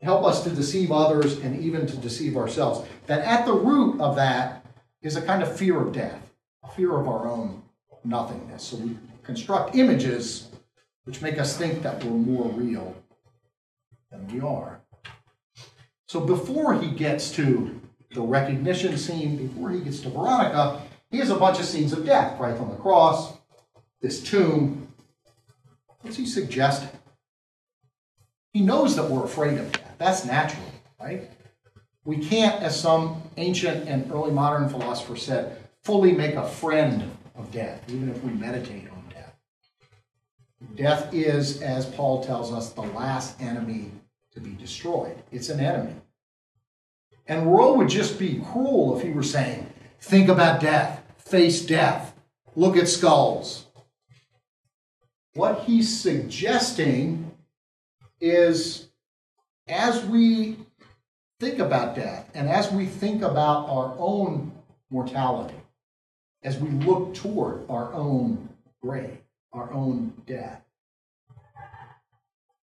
help 0.00 0.24
us 0.24 0.44
to 0.44 0.50
deceive 0.50 0.92
others 0.92 1.38
and 1.38 1.58
even 1.60 1.86
to 1.86 1.96
deceive 1.96 2.36
ourselves. 2.36 2.88
That 3.06 3.24
at 3.24 3.46
the 3.46 3.52
root 3.52 4.00
of 4.00 4.14
that 4.16 4.64
is 5.00 5.16
a 5.16 5.22
kind 5.22 5.42
of 5.42 5.56
fear 5.56 5.80
of 5.80 5.92
death, 5.92 6.20
a 6.62 6.68
fear 6.68 6.96
of 6.96 7.08
our 7.08 7.26
own 7.28 7.62
nothingness. 8.04 8.62
So 8.62 8.76
we 8.76 8.96
construct 9.24 9.74
images 9.76 10.48
which 11.04 11.20
make 11.20 11.38
us 11.38 11.56
think 11.56 11.82
that 11.82 12.02
we're 12.04 12.10
more 12.10 12.48
real 12.50 12.94
than 14.10 14.26
we 14.28 14.40
are. 14.40 14.80
So 16.06 16.20
before 16.20 16.74
he 16.74 16.90
gets 16.90 17.30
to 17.32 17.80
the 18.12 18.20
recognition 18.20 18.96
scene, 18.98 19.36
before 19.36 19.70
he 19.70 19.80
gets 19.80 20.00
to 20.00 20.10
Veronica, 20.10 20.82
he 21.10 21.18
has 21.18 21.30
a 21.30 21.36
bunch 21.36 21.58
of 21.58 21.64
scenes 21.64 21.92
of 21.92 22.04
death, 22.04 22.36
Christ 22.38 22.60
on 22.60 22.70
the 22.70 22.76
cross, 22.76 23.34
this 24.00 24.22
tomb. 24.22 24.88
What's 26.00 26.16
he 26.16 26.26
suggesting? 26.26 26.90
He 28.52 28.60
knows 28.60 28.96
that 28.96 29.08
we're 29.08 29.24
afraid 29.24 29.58
of 29.58 29.72
death. 29.72 29.94
That's 29.98 30.24
natural, 30.24 30.66
right? 31.00 31.30
We 32.04 32.18
can't, 32.18 32.62
as 32.62 32.78
some 32.78 33.22
ancient 33.36 33.88
and 33.88 34.10
early 34.12 34.32
modern 34.32 34.68
philosopher 34.68 35.16
said, 35.16 35.56
fully 35.82 36.12
make 36.12 36.34
a 36.34 36.46
friend 36.46 37.10
of 37.34 37.50
death, 37.52 37.82
even 37.88 38.10
if 38.10 38.22
we 38.22 38.32
meditate 38.32 38.88
on 38.90 39.04
death. 39.10 39.34
Death 40.76 41.12
is, 41.12 41.62
as 41.62 41.86
Paul 41.86 42.24
tells 42.24 42.52
us, 42.52 42.72
the 42.72 42.82
last 42.82 43.40
enemy 43.40 43.90
to 44.32 44.40
be 44.40 44.52
destroyed. 44.52 45.16
It's 45.30 45.48
an 45.48 45.60
enemy. 45.60 45.94
And 47.26 47.46
Rouault 47.46 47.76
would 47.76 47.88
just 47.88 48.18
be 48.18 48.42
cruel 48.52 48.96
if 48.96 49.02
he 49.02 49.10
were 49.10 49.22
saying, 49.22 49.72
think 50.00 50.28
about 50.28 50.60
death, 50.60 51.02
face 51.18 51.64
death, 51.64 52.14
look 52.56 52.76
at 52.76 52.88
skulls. 52.88 53.66
What 55.34 55.60
he's 55.60 56.00
suggesting 56.00 57.32
is 58.20 58.88
as 59.68 60.04
we 60.04 60.56
think 61.40 61.58
about 61.58 61.94
death 61.94 62.30
and 62.34 62.48
as 62.48 62.70
we 62.70 62.86
think 62.86 63.22
about 63.22 63.68
our 63.68 63.94
own 63.98 64.52
mortality, 64.90 65.61
as 66.42 66.58
we 66.58 66.70
look 66.70 67.14
toward 67.14 67.68
our 67.68 67.92
own 67.92 68.48
grave, 68.82 69.18
our 69.52 69.72
own 69.72 70.12
death, 70.26 70.62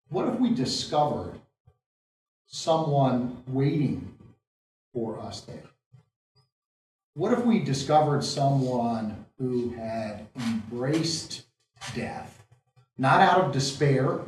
what 0.08 0.28
if 0.28 0.40
we 0.40 0.54
discovered 0.54 1.40
someone 2.46 3.42
waiting 3.46 4.14
for 4.92 5.20
us 5.20 5.42
there? 5.42 5.62
What 7.14 7.32
if 7.32 7.44
we 7.44 7.60
discovered 7.60 8.24
someone 8.24 9.24
who 9.38 9.70
had 9.70 10.26
embraced 10.36 11.46
death, 11.94 12.42
not 12.98 13.20
out 13.20 13.40
of 13.40 13.52
despair 13.52 14.20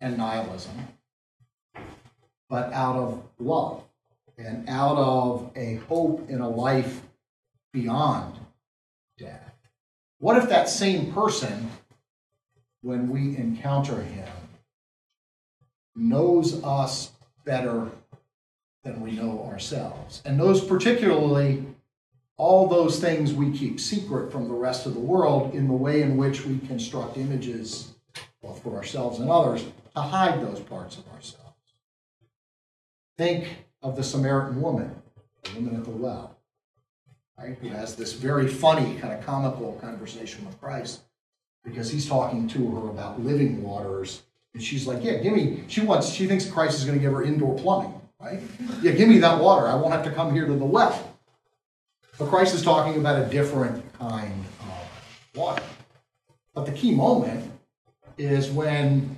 and 0.00 0.16
nihilism, 0.16 0.88
but 2.48 2.72
out 2.72 2.96
of 2.96 3.22
love 3.38 3.82
and 4.38 4.68
out 4.68 4.96
of 4.96 5.50
a 5.56 5.74
hope 5.88 6.30
in 6.30 6.40
a 6.40 6.48
life 6.48 7.02
beyond. 7.72 8.37
What 10.18 10.36
if 10.36 10.48
that 10.48 10.68
same 10.68 11.12
person, 11.12 11.70
when 12.82 13.08
we 13.08 13.36
encounter 13.36 14.02
him, 14.02 14.28
knows 15.94 16.62
us 16.64 17.12
better 17.44 17.88
than 18.82 19.00
we 19.00 19.12
know 19.12 19.44
ourselves, 19.44 20.22
and 20.24 20.36
knows 20.36 20.64
particularly 20.64 21.64
all 22.36 22.68
those 22.68 23.00
things 23.00 23.32
we 23.32 23.56
keep 23.56 23.80
secret 23.80 24.30
from 24.30 24.48
the 24.48 24.54
rest 24.54 24.86
of 24.86 24.94
the 24.94 25.00
world 25.00 25.54
in 25.54 25.66
the 25.66 25.74
way 25.74 26.02
in 26.02 26.16
which 26.16 26.44
we 26.44 26.58
construct 26.58 27.16
images, 27.16 27.94
both 28.42 28.62
for 28.62 28.76
ourselves 28.76 29.18
and 29.18 29.30
others, 29.30 29.64
to 29.94 30.00
hide 30.00 30.40
those 30.40 30.60
parts 30.60 30.96
of 30.96 31.08
ourselves. 31.08 31.44
Think 33.16 33.66
of 33.82 33.96
the 33.96 34.04
Samaritan 34.04 34.60
woman, 34.60 35.02
the 35.42 35.54
woman 35.54 35.76
at 35.76 35.84
the 35.84 35.90
well, 35.90 36.37
right, 37.38 37.56
who 37.60 37.68
has 37.68 37.96
this 37.96 38.12
very 38.12 38.48
funny, 38.48 38.98
kind 38.98 39.12
of 39.12 39.24
comical 39.24 39.74
conversation 39.80 40.44
with 40.46 40.60
Christ 40.60 41.00
because 41.64 41.90
he's 41.90 42.08
talking 42.08 42.48
to 42.48 42.70
her 42.76 42.88
about 42.88 43.20
living 43.20 43.62
waters. 43.62 44.22
And 44.54 44.62
she's 44.62 44.86
like, 44.86 45.04
Yeah, 45.04 45.18
give 45.18 45.32
me, 45.32 45.64
she 45.68 45.80
wants, 45.80 46.08
she 46.08 46.26
thinks 46.26 46.46
Christ 46.46 46.78
is 46.78 46.84
going 46.84 46.98
to 46.98 47.02
give 47.02 47.12
her 47.12 47.22
indoor 47.22 47.56
plumbing, 47.58 48.00
right? 48.20 48.40
Yeah, 48.82 48.92
give 48.92 49.08
me 49.08 49.18
that 49.18 49.40
water. 49.40 49.66
I 49.66 49.74
won't 49.74 49.92
have 49.92 50.04
to 50.04 50.10
come 50.10 50.32
here 50.32 50.46
to 50.46 50.52
the 50.52 50.64
well. 50.64 51.16
But 52.18 52.28
Christ 52.28 52.54
is 52.54 52.62
talking 52.62 52.96
about 53.00 53.22
a 53.22 53.26
different 53.26 53.92
kind 53.98 54.44
of 54.60 55.36
water. 55.36 55.62
But 56.54 56.66
the 56.66 56.72
key 56.72 56.92
moment 56.92 57.50
is 58.16 58.50
when 58.50 59.16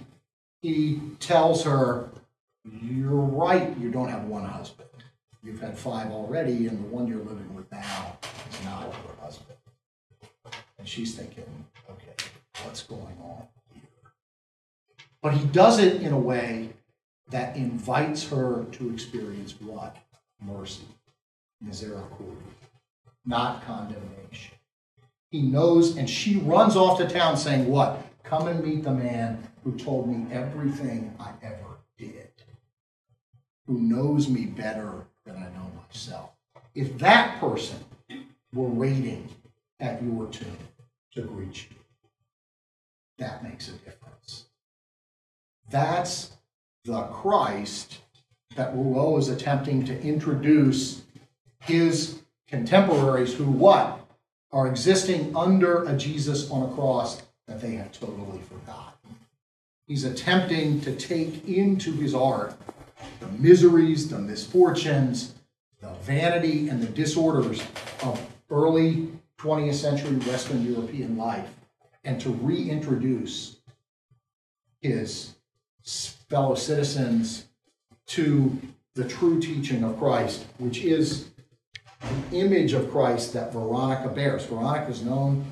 he 0.61 1.01
tells 1.19 1.65
her, 1.65 2.09
you're 2.83 3.11
right, 3.13 3.75
you 3.79 3.91
don't 3.91 4.09
have 4.09 4.25
one 4.25 4.45
husband. 4.45 4.90
You've 5.43 5.61
had 5.61 5.79
five 5.79 6.11
already, 6.11 6.67
and 6.67 6.79
the 6.79 6.89
one 6.89 7.07
you're 7.07 7.19
living 7.19 7.55
with 7.55 7.71
now 7.73 8.19
is 8.51 8.65
not 8.65 8.83
your 8.83 9.17
husband. 9.23 9.59
And 10.79 10.87
she's 10.87 11.15
thinking, 11.15 11.47
okay, 11.91 12.13
what's 12.63 12.83
going 12.83 13.17
on 13.23 13.47
here? 13.73 13.83
But 15.23 15.35
he 15.35 15.47
does 15.47 15.79
it 15.79 16.03
in 16.03 16.13
a 16.13 16.19
way 16.19 16.71
that 17.31 17.57
invites 17.57 18.29
her 18.29 18.67
to 18.73 18.91
experience 18.91 19.55
what? 19.61 19.97
Mercy, 20.43 20.89
misericordia, 21.63 22.37
not 23.25 23.65
condemnation. 23.67 24.57
He 25.31 25.43
knows, 25.43 25.97
and 25.97 26.11
she 26.11 26.39
runs 26.39 26.77
off 26.77 26.99
to 26.99 27.09
town 27.09 27.37
saying, 27.37 27.67
What? 27.67 28.03
Come 28.23 28.49
and 28.49 28.65
meet 28.65 28.85
the 28.85 28.93
man 28.93 29.43
who 29.65 29.73
told 29.73 30.09
me 30.09 30.31
everything 30.33 31.15
I 31.19 31.31
ever 31.43 31.79
did, 31.97 32.31
who 33.67 33.79
knows 33.81 34.29
me 34.29 34.45
better 34.45 35.07
than 35.25 35.37
I 35.37 35.47
know 35.57 35.71
myself. 35.89 36.31
If 36.75 36.99
that 36.99 37.39
person 37.41 37.79
were 38.55 38.69
waiting 38.69 39.29
at 39.79 40.03
your 40.03 40.27
tomb 40.27 40.57
to 41.15 41.23
greet 41.23 41.71
you, 41.71 41.77
that 43.19 43.43
makes 43.43 43.69
a 43.69 43.73
difference. 43.73 44.47
That's 45.69 46.33
the 46.85 47.03
Christ 47.03 47.99
that 48.57 48.75
Rouault 48.75 49.19
is 49.19 49.29
attempting 49.29 49.85
to 49.85 50.01
introduce 50.03 51.03
his 51.61 52.21
contemporaries 52.49 53.35
who 53.35 53.45
what? 53.45 53.99
Are 54.53 54.67
existing 54.67 55.37
under 55.37 55.85
a 55.85 55.97
Jesus 55.97 56.51
on 56.51 56.69
a 56.69 56.75
cross 56.75 57.23
that 57.47 57.61
they 57.61 57.77
have 57.77 57.93
totally 57.93 58.41
forgotten. 58.41 59.17
He's 59.87 60.03
attempting 60.03 60.81
to 60.81 60.97
take 60.97 61.47
into 61.49 61.93
his 61.93 62.15
art 62.15 62.57
the 63.21 63.29
miseries, 63.39 64.09
the 64.09 64.19
misfortunes, 64.19 65.35
the 65.81 65.91
vanity, 66.03 66.69
and 66.69 66.83
the 66.83 66.89
disorders 66.89 67.63
of 68.03 68.21
early 68.51 69.09
20th 69.39 69.75
century 69.75 70.17
Western 70.31 70.65
European 70.65 71.17
life 71.17 71.49
and 72.05 72.21
to 72.21 72.31
reintroduce 72.31 73.57
his 74.81 75.35
fellow 76.29 76.55
citizens 76.55 77.47
to 78.07 78.59
the 78.95 79.07
true 79.07 79.41
teaching 79.41 79.85
of 79.85 79.99
Christ, 79.99 80.47
which 80.59 80.83
is 80.83 81.29
the 82.01 82.39
image 82.39 82.73
of 82.73 82.91
Christ 82.91 83.33
that 83.35 83.53
Veronica 83.53 84.09
bears. 84.09 84.45
Veronica 84.47 84.91
is 84.91 85.03
known 85.03 85.45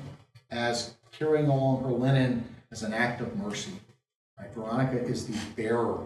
as 0.51 0.93
carrying 1.11 1.47
along 1.47 1.83
her 1.83 1.91
linen 1.91 2.43
as 2.71 2.83
an 2.83 2.93
act 2.93 3.21
of 3.21 3.35
mercy. 3.37 3.73
Right? 4.37 4.51
Veronica 4.53 4.97
is 4.97 5.27
the 5.27 5.37
bearer 5.55 5.99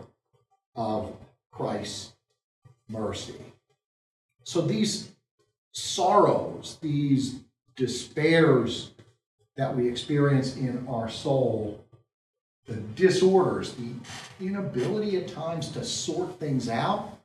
of 0.76 1.16
Christ's 1.54 2.14
mercy. 2.90 3.40
So 4.44 4.62
these 4.62 5.12
sorrows, 5.72 6.78
these 6.82 7.40
despairs 7.76 8.92
that 9.56 9.76
we 9.76 9.88
experience 9.88 10.58
in 10.58 10.86
our 10.90 11.10
soul, 11.10 11.86
the 12.66 12.76
disorders, 12.76 13.74
the 13.74 13.92
inability 14.46 15.18
at 15.18 15.28
times 15.28 15.70
to 15.70 15.84
sort 15.84 16.40
things 16.40 16.70
out, 16.70 17.20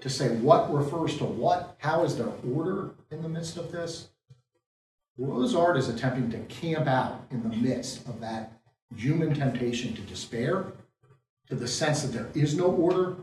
to 0.00 0.08
say 0.08 0.36
what 0.36 0.72
refers 0.72 1.16
to 1.18 1.24
what, 1.24 1.76
how 1.78 2.04
is 2.04 2.16
there 2.16 2.32
order 2.54 2.90
in 3.10 3.22
the 3.22 3.28
midst 3.28 3.56
of 3.56 3.72
this? 3.72 4.08
Rouault 5.18 5.76
is 5.76 5.88
attempting 5.88 6.30
to 6.30 6.38
camp 6.54 6.86
out 6.86 7.26
in 7.30 7.42
the 7.42 7.56
midst 7.56 8.06
of 8.06 8.20
that 8.20 8.60
human 8.96 9.34
temptation 9.34 9.94
to 9.94 10.02
despair, 10.02 10.66
to 11.48 11.54
the 11.54 11.68
sense 11.68 12.02
that 12.02 12.12
there 12.12 12.28
is 12.34 12.56
no 12.56 12.66
order, 12.66 13.16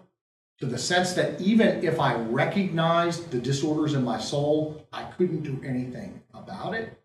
to 0.59 0.65
the 0.65 0.77
sense 0.77 1.13
that 1.13 1.39
even 1.39 1.83
if 1.83 1.99
I 1.99 2.15
recognized 2.15 3.31
the 3.31 3.39
disorders 3.39 3.93
in 3.93 4.03
my 4.03 4.19
soul, 4.19 4.85
I 4.91 5.03
couldn't 5.03 5.43
do 5.43 5.61
anything 5.65 6.21
about 6.33 6.73
it. 6.73 6.99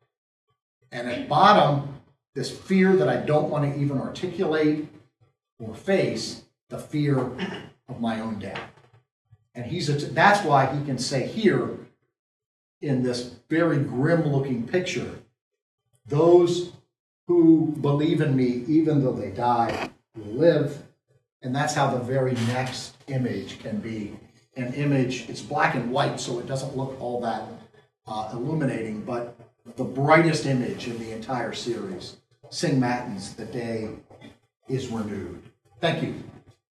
And 0.90 1.08
at 1.08 1.28
bottom, 1.28 2.00
this 2.34 2.50
fear 2.50 2.96
that 2.96 3.08
I 3.08 3.16
don't 3.16 3.50
want 3.50 3.72
to 3.72 3.80
even 3.80 3.98
articulate 3.98 4.88
or 5.60 5.74
face, 5.74 6.42
the 6.68 6.78
fear 6.78 7.30
of 7.88 8.00
my 8.00 8.20
own 8.20 8.40
death. 8.40 8.60
And 9.54 9.64
he's 9.64 9.88
a, 9.88 9.92
that's 10.06 10.44
why 10.44 10.66
he 10.66 10.84
can 10.84 10.98
say 10.98 11.26
here 11.26 11.78
in 12.82 13.02
this 13.02 13.36
very 13.48 13.78
grim 13.78 14.26
looking 14.26 14.66
picture, 14.66 15.20
those 16.06 16.72
who 17.28 17.74
believe 17.80 18.20
in 18.20 18.34
me, 18.34 18.64
even 18.66 19.02
though 19.02 19.12
they 19.12 19.30
die, 19.30 19.90
will 20.16 20.32
live. 20.32 20.82
And 21.44 21.54
that's 21.54 21.74
how 21.74 21.90
the 21.90 21.98
very 21.98 22.32
next 22.48 22.96
image 23.06 23.60
can 23.60 23.78
be 23.78 24.16
an 24.56 24.72
image. 24.72 25.28
It's 25.28 25.42
black 25.42 25.74
and 25.74 25.92
white, 25.92 26.18
so 26.18 26.38
it 26.38 26.46
doesn't 26.46 26.74
look 26.74 26.98
all 27.00 27.20
that 27.20 27.42
uh, 28.06 28.30
illuminating, 28.32 29.02
but 29.02 29.36
the 29.76 29.84
brightest 29.84 30.46
image 30.46 30.88
in 30.88 30.98
the 30.98 31.12
entire 31.12 31.52
series. 31.52 32.16
Sing 32.48 32.80
Matins, 32.80 33.34
the 33.34 33.44
day 33.44 33.90
is 34.68 34.88
renewed. 34.88 35.42
Thank 35.80 36.02
you. 36.02 36.14